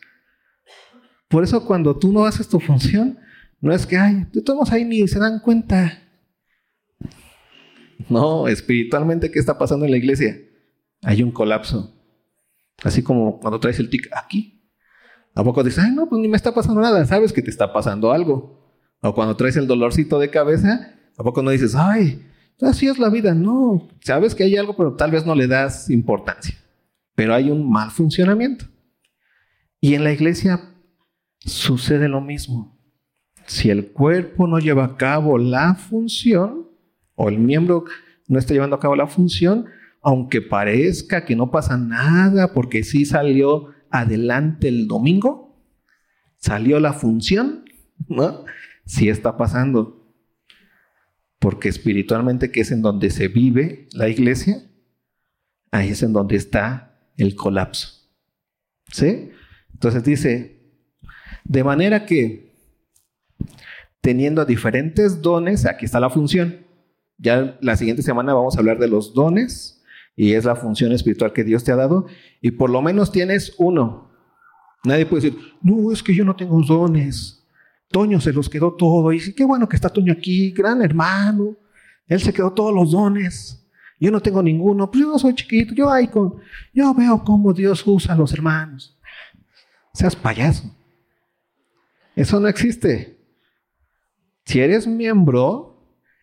Por 1.28 1.44
eso 1.44 1.66
cuando 1.66 1.98
tú 1.98 2.14
no 2.14 2.26
haces 2.26 2.48
tu 2.48 2.62
función, 2.62 3.20
no 3.60 3.74
es 3.74 3.86
que, 3.86 3.98
ay, 3.98 4.28
todos 4.46 4.72
ahí 4.72 4.86
ni 4.86 5.06
se 5.10 5.20
dan 5.20 5.42
cuenta. 5.42 6.05
No, 8.10 8.48
espiritualmente, 8.48 9.32
¿qué 9.32 9.40
está 9.40 9.58
pasando 9.58 9.86
en 9.86 9.92
la 9.92 9.98
iglesia? 9.98 10.38
Hay 11.04 11.24
un 11.24 11.32
colapso. 11.32 11.94
Así 12.84 13.04
como 13.04 13.40
cuando 13.40 13.60
traes 13.60 13.80
el 13.80 13.90
tic 13.90 14.10
aquí. 14.16 14.70
¿A 15.34 15.44
poco 15.44 15.64
dices, 15.64 15.84
ay, 15.84 15.92
no, 15.92 16.08
pues 16.08 16.22
ni 16.22 16.28
me 16.28 16.38
está 16.38 16.54
pasando 16.54 16.82
nada? 16.82 17.06
Sabes 17.06 17.34
que 17.34 17.42
te 17.42 17.50
está 17.50 17.74
pasando 17.74 18.12
algo. 18.12 18.64
O 19.02 19.14
cuando 19.14 19.36
traes 19.36 19.58
el 19.58 19.68
dolorcito 19.68 20.18
de 20.18 20.30
cabeza, 20.30 20.96
¿A 21.18 21.24
poco 21.24 21.42
no 21.42 21.52
dices, 21.52 21.76
ay, 21.76 22.26
así 22.62 22.88
es 22.88 23.00
la 23.00 23.10
vida? 23.10 23.34
No, 23.34 23.88
sabes 24.02 24.36
que 24.36 24.44
hay 24.44 24.58
algo, 24.58 24.76
pero 24.76 24.96
tal 24.96 25.12
vez 25.12 25.26
no 25.26 25.34
le 25.34 25.48
das 25.48 25.90
importancia. 25.90 26.56
Pero 27.16 27.34
hay 27.34 27.50
un 27.50 27.70
mal 27.70 27.92
funcionamiento. 27.92 28.66
Y 29.80 29.94
en 29.94 30.04
la 30.04 30.12
iglesia 30.12 30.74
sucede 31.40 32.10
lo 32.10 32.20
mismo. 32.20 32.78
Si 33.46 33.70
el 33.70 33.92
cuerpo 33.92 34.48
no 34.48 34.60
lleva 34.60 34.84
a 34.84 34.98
cabo 34.98 35.38
la 35.38 35.76
función, 35.76 36.68
o 37.16 37.30
el 37.30 37.40
miembro 37.40 37.86
no 38.28 38.40
está 38.40 38.54
llevando 38.54 38.76
a 38.76 38.80
cabo 38.80 38.96
la 38.96 39.08
función, 39.08 39.66
aunque 40.02 40.42
parezca 40.42 41.26
que 41.26 41.36
no 41.36 41.52
pasa 41.52 41.78
nada 41.78 42.54
porque 42.54 42.84
sí 42.84 43.06
salió 43.06 43.74
adelante 43.90 44.68
el 44.68 44.88
domingo, 44.88 45.58
salió 46.38 46.80
la 46.80 46.94
función, 46.94 47.66
¿no? 48.08 48.46
Sí 48.86 49.10
está 49.10 49.38
pasando 49.38 50.06
porque 51.40 51.70
espiritualmente, 51.70 52.52
que 52.52 52.62
es 52.62 52.72
en 52.72 52.82
donde 52.82 53.10
se 53.10 53.28
vive 53.28 53.88
la 53.94 54.10
iglesia, 54.10 54.64
ahí 55.72 55.90
es 55.90 56.02
en 56.04 56.14
donde 56.14 56.36
está 56.36 57.00
el 57.18 57.36
colapso. 57.36 58.10
¿Sí? 58.92 59.30
Entonces 59.74 60.04
dice, 60.04 60.60
de 61.44 61.64
manera 61.64 62.06
que 62.06 62.56
teniendo 64.02 64.46
diferentes 64.46 65.22
dones, 65.22 65.66
aquí 65.66 65.86
está 65.86 66.00
la 66.00 66.10
función. 66.10 66.65
Ya 67.18 67.58
la 67.62 67.78
siguiente 67.78 68.04
semana 68.04 68.34
vamos 68.34 68.56
a 68.56 68.60
hablar 68.60 68.80
de 68.80 68.88
los 68.88 69.14
dones 69.14 69.84
y 70.16 70.34
es 70.34 70.46
la 70.46 70.56
función 70.56 70.92
espiritual 70.92 71.34
que 71.34 71.44
Dios 71.44 71.64
te 71.64 71.72
ha 71.72 71.76
dado 71.76 72.08
y 72.42 72.52
por 72.52 72.70
lo 72.70 72.82
menos 72.82 73.12
tienes 73.12 73.54
uno. 73.58 74.12
Nadie 74.84 75.06
puede 75.06 75.24
decir, 75.24 75.40
no, 75.62 75.92
es 75.92 76.04
que 76.04 76.14
yo 76.14 76.24
no 76.24 76.36
tengo 76.36 76.62
dones. 76.62 77.44
Toño 77.90 78.20
se 78.20 78.34
los 78.34 78.50
quedó 78.50 78.74
todo. 78.74 79.12
Y 79.12 79.18
dice, 79.18 79.34
qué 79.34 79.44
bueno 79.44 79.68
que 79.68 79.76
está 79.76 79.90
Toño 79.90 80.14
aquí, 80.14 80.52
gran 80.52 80.82
hermano. 80.82 81.56
Él 82.08 82.20
se 82.20 82.34
quedó 82.34 82.52
todos 82.52 82.74
los 82.74 82.92
dones. 82.92 83.66
Yo 84.00 84.12
no 84.12 84.22
tengo 84.22 84.44
ninguno. 84.44 84.90
Pues 84.92 85.04
yo 85.04 85.18
soy 85.18 85.34
chiquito. 85.34 85.74
Yo 85.74 85.90
ahí 85.90 86.08
con, 86.08 86.36
yo 86.74 86.94
veo 86.94 87.24
cómo 87.24 87.54
Dios 87.54 87.84
usa 87.86 88.14
a 88.14 88.18
los 88.18 88.32
hermanos. 88.34 88.98
Seas 89.94 90.16
payaso. 90.16 90.70
Eso 92.16 92.40
no 92.40 92.48
existe. 92.48 93.18
Si 94.46 94.60
eres 94.60 94.86
miembro, 94.86 95.75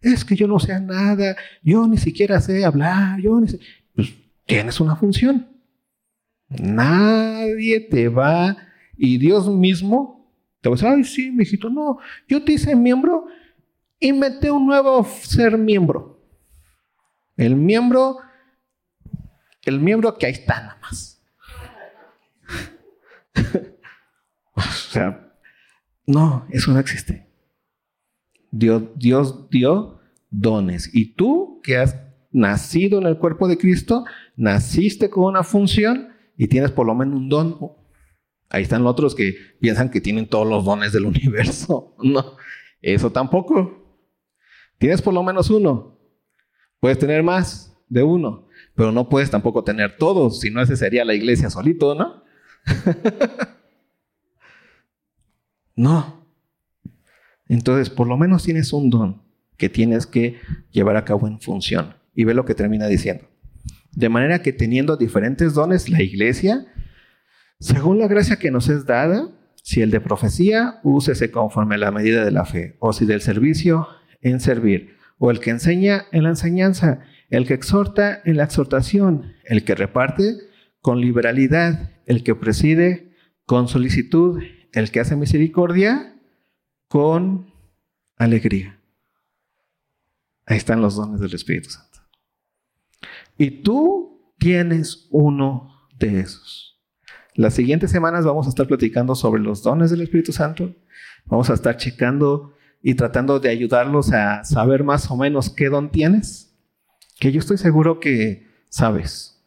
es 0.03 0.25
que 0.25 0.37
yo 0.37 0.47
no 0.47 0.59
sé 0.59 0.79
nada, 0.81 1.37
yo 1.63 1.87
ni 1.87 1.97
siquiera 1.97 2.41
sé 2.41 2.65
hablar, 2.65 3.21
yo 3.21 3.41
ni 3.41 3.49
sé. 3.49 3.61
Pues 3.95 4.13
tienes 4.45 4.81
una 4.81 4.97
función. 4.97 5.47
Nadie 6.49 7.81
te 7.81 8.09
va 8.09 8.57
y 8.97 9.17
Dios 9.19 9.49
mismo 9.49 10.23
te 10.61 10.69
va 10.69 10.75
a 10.75 10.77
decir, 10.77 10.89
ay, 10.89 11.05
sí, 11.05 11.31
mijito, 11.31 11.69
no, 11.69 11.99
yo 12.29 12.43
te 12.45 12.53
hice 12.53 12.77
miembro 12.77 13.27
y 13.99 14.13
mete 14.13 14.51
un 14.51 14.67
nuevo 14.67 15.05
ser 15.05 15.59
miembro. 15.59 16.21
El 17.37 17.57
miembro, 17.57 18.19
el 19.65 19.81
miembro 19.81 20.17
que 20.17 20.27
ahí 20.27 20.33
está 20.33 20.61
nada 20.61 20.79
más. 20.81 21.21
o 24.55 24.61
sea, 24.61 25.33
no, 26.07 26.47
eso 26.51 26.71
no 26.73 26.79
existe. 26.79 27.32
Dios, 28.53 29.51
dio 29.51 29.99
dones. 30.31 30.91
Y 30.93 31.15
tú 31.15 31.61
que 31.65 31.79
has 31.79 31.99
nacido 32.31 32.99
en 32.99 33.07
el 33.07 33.19
cuerpo 33.19 33.49
de 33.49 33.59
Cristo, 33.59 34.05
naciste 34.37 35.11
con 35.11 35.25
una 35.25 35.43
función 35.43 36.11
y 36.37 36.47
tienes 36.47 36.71
por 36.71 36.87
lo 36.87 36.95
menos 36.95 37.17
un 37.17 37.29
don. 37.29 37.73
Ahí 38.51 38.63
están 38.63 38.83
los 38.83 38.93
otros 38.93 39.15
que 39.15 39.35
piensan 39.61 39.91
que 39.91 40.01
tienen 40.01 40.29
todos 40.29 40.47
los 40.47 40.65
dones 40.65 40.93
del 40.93 41.07
universo. 41.07 41.97
No, 42.03 42.37
eso 42.81 43.11
tampoco. 43.11 43.99
Tienes 44.79 45.01
por 45.01 45.15
lo 45.15 45.23
menos 45.23 45.49
uno. 45.51 45.99
Puedes 46.79 46.99
tener 46.99 47.23
más 47.23 47.75
de 47.89 48.03
uno, 48.03 48.49
pero 48.75 48.93
no 48.93 49.09
puedes 49.09 49.31
tampoco 49.31 49.65
tener 49.65 49.97
todos, 49.97 50.41
si 50.41 50.51
no 50.51 50.61
ese 50.61 50.77
sería 50.77 51.05
la 51.05 51.15
iglesia 51.15 51.49
solito, 51.49 51.95
¿no? 51.95 52.25
no. 55.77 56.22
Entonces, 57.53 57.91
por 57.91 58.07
lo 58.07 58.17
menos 58.17 58.45
tienes 58.45 58.73
un 58.73 58.89
don 58.89 59.21
que 59.59 59.69
tienes 59.69 60.07
que 60.07 60.41
llevar 60.71 60.97
a 60.97 61.05
cabo 61.05 61.29
en 61.29 61.39
función. 61.39 61.95
Y 62.15 62.25
ve 62.25 62.33
lo 62.33 62.47
que 62.47 62.55
termina 62.55 62.87
diciendo. 62.87 63.29
De 63.91 64.09
manera 64.09 64.41
que 64.41 64.55
teniendo 64.55 64.97
diferentes 64.97 65.53
dones, 65.53 65.91
la 65.91 66.01
iglesia, 66.01 66.65
según 67.61 67.99
la 67.99 68.09
gracia 68.09 68.37
que 68.37 68.51
nos 68.51 68.71
es 68.71 68.87
dada, 68.87 69.29
si 69.63 69.83
el 69.83 69.91
de 69.91 70.01
profecía, 70.01 70.81
úsese 70.83 71.31
conforme 71.31 71.75
a 71.75 71.79
la 71.79 71.91
medida 71.91 72.25
de 72.25 72.31
la 72.31 72.47
fe, 72.47 72.77
o 72.79 72.95
si 72.95 73.05
del 73.05 73.21
servicio, 73.21 73.87
en 74.23 74.41
servir, 74.41 74.97
o 75.19 75.31
el 75.31 75.39
que 75.39 75.51
enseña 75.51 76.07
en 76.11 76.23
la 76.23 76.31
enseñanza, 76.31 77.01
el 77.29 77.47
que 77.47 77.53
exhorta 77.53 78.23
en 78.25 78.39
la 78.39 78.45
exhortación, 78.45 79.35
el 79.45 79.63
que 79.65 79.75
reparte 79.75 80.37
con 80.81 81.03
liberalidad, 81.03 81.91
el 82.07 82.25
que 82.25 82.35
preside 82.35 83.13
con 83.45 83.69
solicitud, 83.69 84.43
el 84.73 84.91
que 84.91 85.01
hace 85.01 85.17
misericordia 85.17 86.12
con 86.93 87.51
alegría. 88.19 88.79
Ahí 90.45 90.59
están 90.59 90.83
los 90.83 90.95
dones 90.95 91.21
del 91.21 91.33
Espíritu 91.33 91.71
Santo. 91.71 92.01
Y 93.39 93.63
tú 93.63 94.35
tienes 94.39 95.09
uno 95.11 95.89
de 95.99 96.21
esos. 96.21 96.79
Las 97.35 97.55
siguientes 97.55 97.91
semanas 97.91 98.27
vamos 98.27 98.45
a 98.45 98.51
estar 98.51 98.67
platicando 98.67 99.15
sobre 99.15 99.41
los 99.41 99.63
dones 99.63 99.91
del 99.91 100.03
Espíritu 100.03 100.33
Santo. 100.33 100.77
Vamos 101.25 101.49
a 101.49 101.55
estar 101.55 101.79
checando 101.79 102.53
y 102.83 102.95
tratando 102.95 103.41
de 103.41 103.49
ayudarlos 103.49 104.13
a 104.13 104.45
saber 104.45 104.85
más 104.85 105.11
o 105.11 105.17
menos 105.17 105.49
qué 105.49 105.71
don 105.71 105.91
tienes, 105.91 106.55
que 107.19 107.33
yo 107.33 107.39
estoy 107.39 107.57
seguro 107.57 108.01
que 108.01 108.51
sabes. 108.69 109.43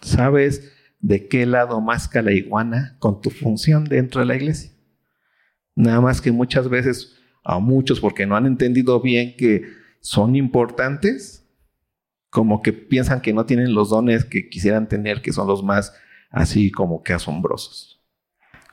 Sabes 0.00 0.72
de 0.98 1.28
qué 1.28 1.44
lado 1.44 1.82
masca 1.82 2.22
la 2.22 2.32
iguana 2.32 2.96
con 3.00 3.20
tu 3.20 3.28
función 3.28 3.84
dentro 3.84 4.20
de 4.22 4.26
la 4.26 4.36
iglesia. 4.36 4.79
Nada 5.80 6.00
más 6.00 6.20
que 6.20 6.32
muchas 6.32 6.68
veces 6.68 7.16
a 7.42 7.58
muchos, 7.58 8.00
porque 8.00 8.26
no 8.26 8.36
han 8.36 8.46
entendido 8.46 9.00
bien 9.00 9.34
que 9.36 9.64
son 10.00 10.36
importantes, 10.36 11.46
como 12.28 12.62
que 12.62 12.72
piensan 12.72 13.20
que 13.20 13.32
no 13.32 13.46
tienen 13.46 13.74
los 13.74 13.90
dones 13.90 14.24
que 14.24 14.48
quisieran 14.48 14.88
tener, 14.88 15.22
que 15.22 15.32
son 15.32 15.46
los 15.48 15.62
más 15.62 15.92
así 16.30 16.70
como 16.70 17.02
que 17.02 17.12
asombrosos 17.12 18.00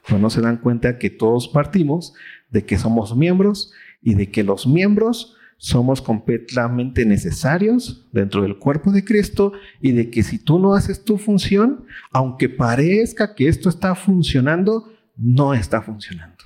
pero 0.07 0.19
no 0.19 0.29
se 0.29 0.41
dan 0.41 0.57
cuenta 0.57 0.97
que 0.97 1.09
todos 1.09 1.47
partimos 1.47 2.13
de 2.49 2.65
que 2.65 2.77
somos 2.77 3.15
miembros 3.15 3.71
y 4.01 4.15
de 4.15 4.31
que 4.31 4.43
los 4.43 4.65
miembros 4.65 5.35
somos 5.57 6.01
completamente 6.01 7.05
necesarios 7.05 8.07
dentro 8.11 8.41
del 8.43 8.57
cuerpo 8.57 8.91
de 8.91 9.03
Cristo 9.03 9.53
y 9.81 9.91
de 9.91 10.09
que 10.09 10.23
si 10.23 10.39
tú 10.39 10.59
no 10.59 10.75
haces 10.75 11.03
tu 11.03 11.17
función, 11.17 11.85
aunque 12.11 12.47
parezca 12.47 13.35
que 13.35 13.47
esto 13.47 13.69
está 13.69 13.95
funcionando, 13.95 14.93
no 15.17 15.53
está 15.53 15.81
funcionando. 15.81 16.37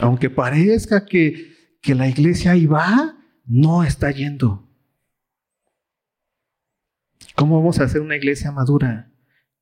Aunque 0.00 0.30
parezca 0.30 1.04
que, 1.04 1.76
que 1.80 1.94
la 1.94 2.08
iglesia 2.08 2.52
ahí 2.52 2.66
va, 2.66 3.16
no 3.44 3.84
está 3.84 4.10
yendo. 4.10 4.68
¿Cómo 7.34 7.56
vamos 7.58 7.78
a 7.80 7.84
hacer 7.84 8.00
una 8.00 8.16
iglesia 8.16 8.50
madura? 8.52 9.12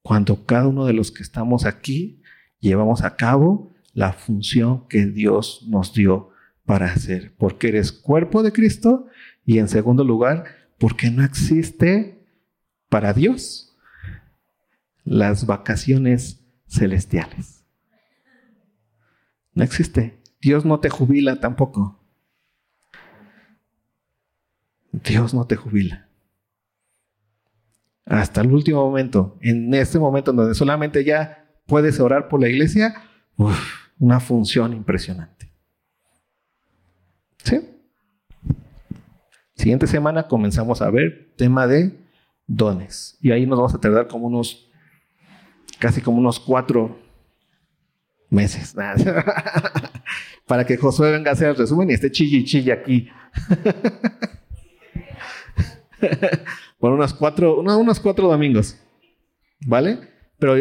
cuando 0.02 0.44
cada 0.44 0.68
uno 0.68 0.86
de 0.86 0.92
los 0.92 1.10
que 1.10 1.22
estamos 1.22 1.66
aquí 1.66 2.22
llevamos 2.58 3.02
a 3.02 3.16
cabo 3.16 3.74
la 3.92 4.12
función 4.12 4.88
que 4.88 5.06
Dios 5.06 5.66
nos 5.68 5.92
dio 5.92 6.30
para 6.64 6.86
hacer, 6.86 7.34
porque 7.36 7.68
eres 7.68 7.92
cuerpo 7.92 8.42
de 8.42 8.52
Cristo 8.52 9.06
y 9.44 9.58
en 9.58 9.68
segundo 9.68 10.04
lugar, 10.04 10.44
porque 10.78 11.10
no 11.10 11.24
existe 11.24 12.24
para 12.88 13.12
Dios 13.12 13.76
las 15.04 15.46
vacaciones 15.46 16.40
celestiales. 16.68 17.64
No 19.54 19.64
existe. 19.64 20.19
Dios 20.40 20.64
no 20.64 20.80
te 20.80 20.90
jubila 20.90 21.40
tampoco. 21.40 21.98
Dios 24.92 25.34
no 25.34 25.46
te 25.46 25.56
jubila 25.56 26.10
hasta 28.10 28.40
el 28.40 28.52
último 28.52 28.84
momento, 28.84 29.38
en 29.40 29.72
este 29.72 30.00
momento 30.00 30.32
donde 30.32 30.54
solamente 30.54 31.04
ya 31.04 31.46
puedes 31.66 32.00
orar 32.00 32.28
por 32.28 32.40
la 32.40 32.48
iglesia, 32.48 32.92
una 34.00 34.18
función 34.18 34.72
impresionante. 34.72 35.48
¿Sí? 37.44 37.60
Siguiente 39.54 39.86
semana 39.86 40.26
comenzamos 40.26 40.82
a 40.82 40.90
ver 40.90 41.32
tema 41.36 41.68
de 41.68 42.00
dones. 42.48 43.16
Y 43.20 43.30
ahí 43.30 43.46
nos 43.46 43.58
vamos 43.58 43.74
a 43.74 43.80
tardar 43.80 44.08
como 44.08 44.26
unos, 44.26 44.68
casi 45.78 46.00
como 46.00 46.18
unos 46.18 46.40
cuatro 46.40 46.98
meses. 48.30 48.74
Para 50.46 50.64
que 50.64 50.76
Josué 50.76 51.12
venga 51.12 51.30
a 51.30 51.34
hacer 51.34 51.48
el 51.50 51.56
resumen 51.56 51.90
y 51.90 51.94
esté 51.94 52.10
chille 52.10 52.44
chille 52.44 52.72
aquí. 52.72 53.08
por 56.78 56.92
unos 56.92 57.12
cuatro, 57.14 57.60
unos 57.60 58.00
cuatro 58.00 58.28
domingos. 58.28 58.78
¿Vale? 59.66 59.98
Pero 60.38 60.56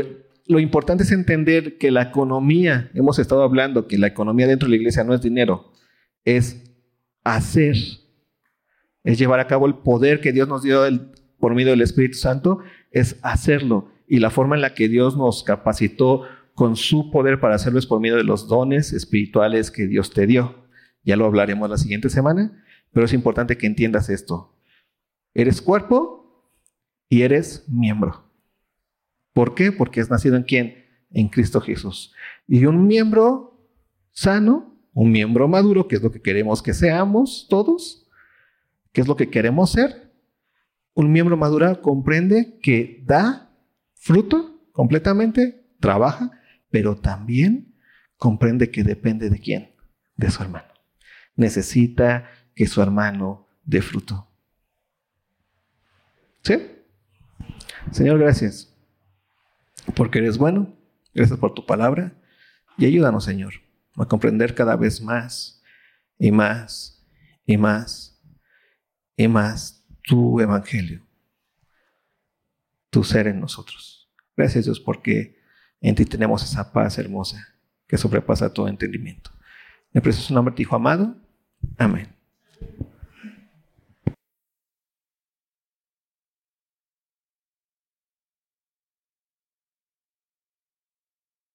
lo 0.46 0.60
importante 0.60 1.04
es 1.04 1.12
entender 1.12 1.78
que 1.78 1.92
la 1.92 2.02
economía, 2.02 2.92
hemos 2.94 3.20
estado 3.20 3.44
hablando 3.44 3.88
que 3.88 3.98
la 3.98 4.08
economía 4.08 4.48
dentro 4.48 4.66
de 4.68 4.72
la 4.72 4.78
iglesia 4.78 5.04
no 5.04 5.14
es 5.14 5.22
dinero, 5.22 5.72
es 6.26 6.64
hacer, 7.24 7.76
es 9.04 9.18
llevar 9.18 9.40
a 9.40 9.48
cabo 9.48 9.68
el 9.68 9.76
poder 9.76 10.20
que 10.20 10.34
Dios 10.34 10.48
nos 10.48 10.64
dio 10.64 10.82
por 11.40 11.56
medio 11.56 11.70
del 11.70 11.82
Espíritu 11.82 12.18
Santo, 12.18 12.60
es 12.92 13.18
hacerlo. 13.22 13.92
Y 14.08 14.20
la 14.20 14.32
forma 14.32 14.56
en 14.56 14.62
la 14.62 14.74
que 14.74 14.90
Dios 14.90 15.16
nos 15.16 15.44
capacitó 15.44 16.24
con 16.60 16.76
su 16.76 17.10
poder 17.10 17.40
para 17.40 17.56
hacerlo 17.56 17.80
es 17.80 17.86
por 17.86 18.02
medio 18.02 18.18
de 18.18 18.26
los 18.26 18.50
dones 18.50 18.92
espirituales 18.92 19.72
que 19.72 19.88
Dios 19.88 20.12
te 20.12 20.28
dio. 20.28 20.68
Ya 21.06 21.16
lo 21.16 21.26
hablaremos 21.26 21.70
la 21.70 21.78
siguiente 21.78 22.10
semana, 22.10 22.66
pero 22.92 23.06
es 23.06 23.14
importante 23.14 23.58
que 23.58 23.66
entiendas 23.66 24.10
esto. 24.10 24.60
Eres 25.34 25.62
cuerpo 25.62 26.52
y 27.08 27.22
eres 27.22 27.64
miembro. 27.70 28.26
¿Por 29.32 29.56
qué? 29.56 29.72
Porque 29.72 30.02
es 30.02 30.10
nacido 30.10 30.36
en 30.36 30.44
quién? 30.44 30.84
En 31.12 31.30
Cristo 31.30 31.62
Jesús. 31.62 32.14
Y 32.46 32.66
un 32.66 32.88
miembro 32.88 33.66
sano, 34.12 34.78
un 34.92 35.14
miembro 35.14 35.48
maduro, 35.48 35.88
que 35.88 35.96
es 35.96 36.04
lo 36.04 36.12
que 36.12 36.22
queremos 36.22 36.62
que 36.62 36.74
seamos 36.74 37.48
todos, 37.50 38.06
¿qué 38.92 39.00
es 39.00 39.08
lo 39.08 39.16
que 39.16 39.30
queremos 39.30 39.72
ser? 39.72 40.12
Un 40.94 41.10
miembro 41.10 41.38
maduro 41.38 41.82
comprende 41.82 42.60
que 42.62 43.02
da 43.06 43.50
fruto 43.96 44.62
completamente, 44.74 45.66
trabaja, 45.80 46.34
pero 46.70 46.96
también 46.96 47.76
comprende 48.18 48.72
que 48.72 48.84
depende 48.84 49.30
de 49.30 49.40
quién? 49.40 49.76
De 50.16 50.30
su 50.30 50.44
hermano. 50.44 50.68
Necesita 51.36 52.30
que 52.56 52.68
su 52.68 52.82
hermano 52.82 53.48
dé 53.64 53.82
fruto. 53.82 54.28
¿Sí? 56.44 56.58
Señor, 57.92 58.20
gracias. 58.20 58.74
Porque 59.96 60.20
eres 60.20 60.38
bueno, 60.38 60.80
Gracias 61.14 61.40
por 61.40 61.54
tu 61.54 61.66
palabra 61.66 62.14
y 62.78 62.86
ayúdanos, 62.86 63.26
Señor, 63.26 63.54
a 63.96 64.06
comprender 64.06 64.54
cada 64.54 64.76
vez 64.76 65.02
más 65.02 65.62
y 66.18 66.32
más 66.32 67.06
y 67.46 67.58
más 67.58 68.22
y 69.18 69.28
más 69.28 69.86
tu 70.04 70.40
evangelio, 70.40 71.06
tu 72.90 73.04
ser 73.04 73.28
en 73.28 73.40
nosotros. 73.40 74.10
Gracias, 74.38 74.66
Dios, 74.66 74.80
porque 74.80 75.39
en 75.82 75.96
ti 75.96 76.06
tenemos 76.06 76.44
esa 76.44 76.72
paz 76.72 76.98
hermosa 76.98 77.38
que 77.88 77.98
sobrepasa 77.98 78.54
todo 78.54 78.68
entendimiento. 78.68 79.32
En 79.94 80.02
precioso 80.02 80.34
nombre 80.34 80.54
de 80.56 80.62
Hijo 80.62 80.76
amado. 80.76 81.16
Amén. 81.78 82.08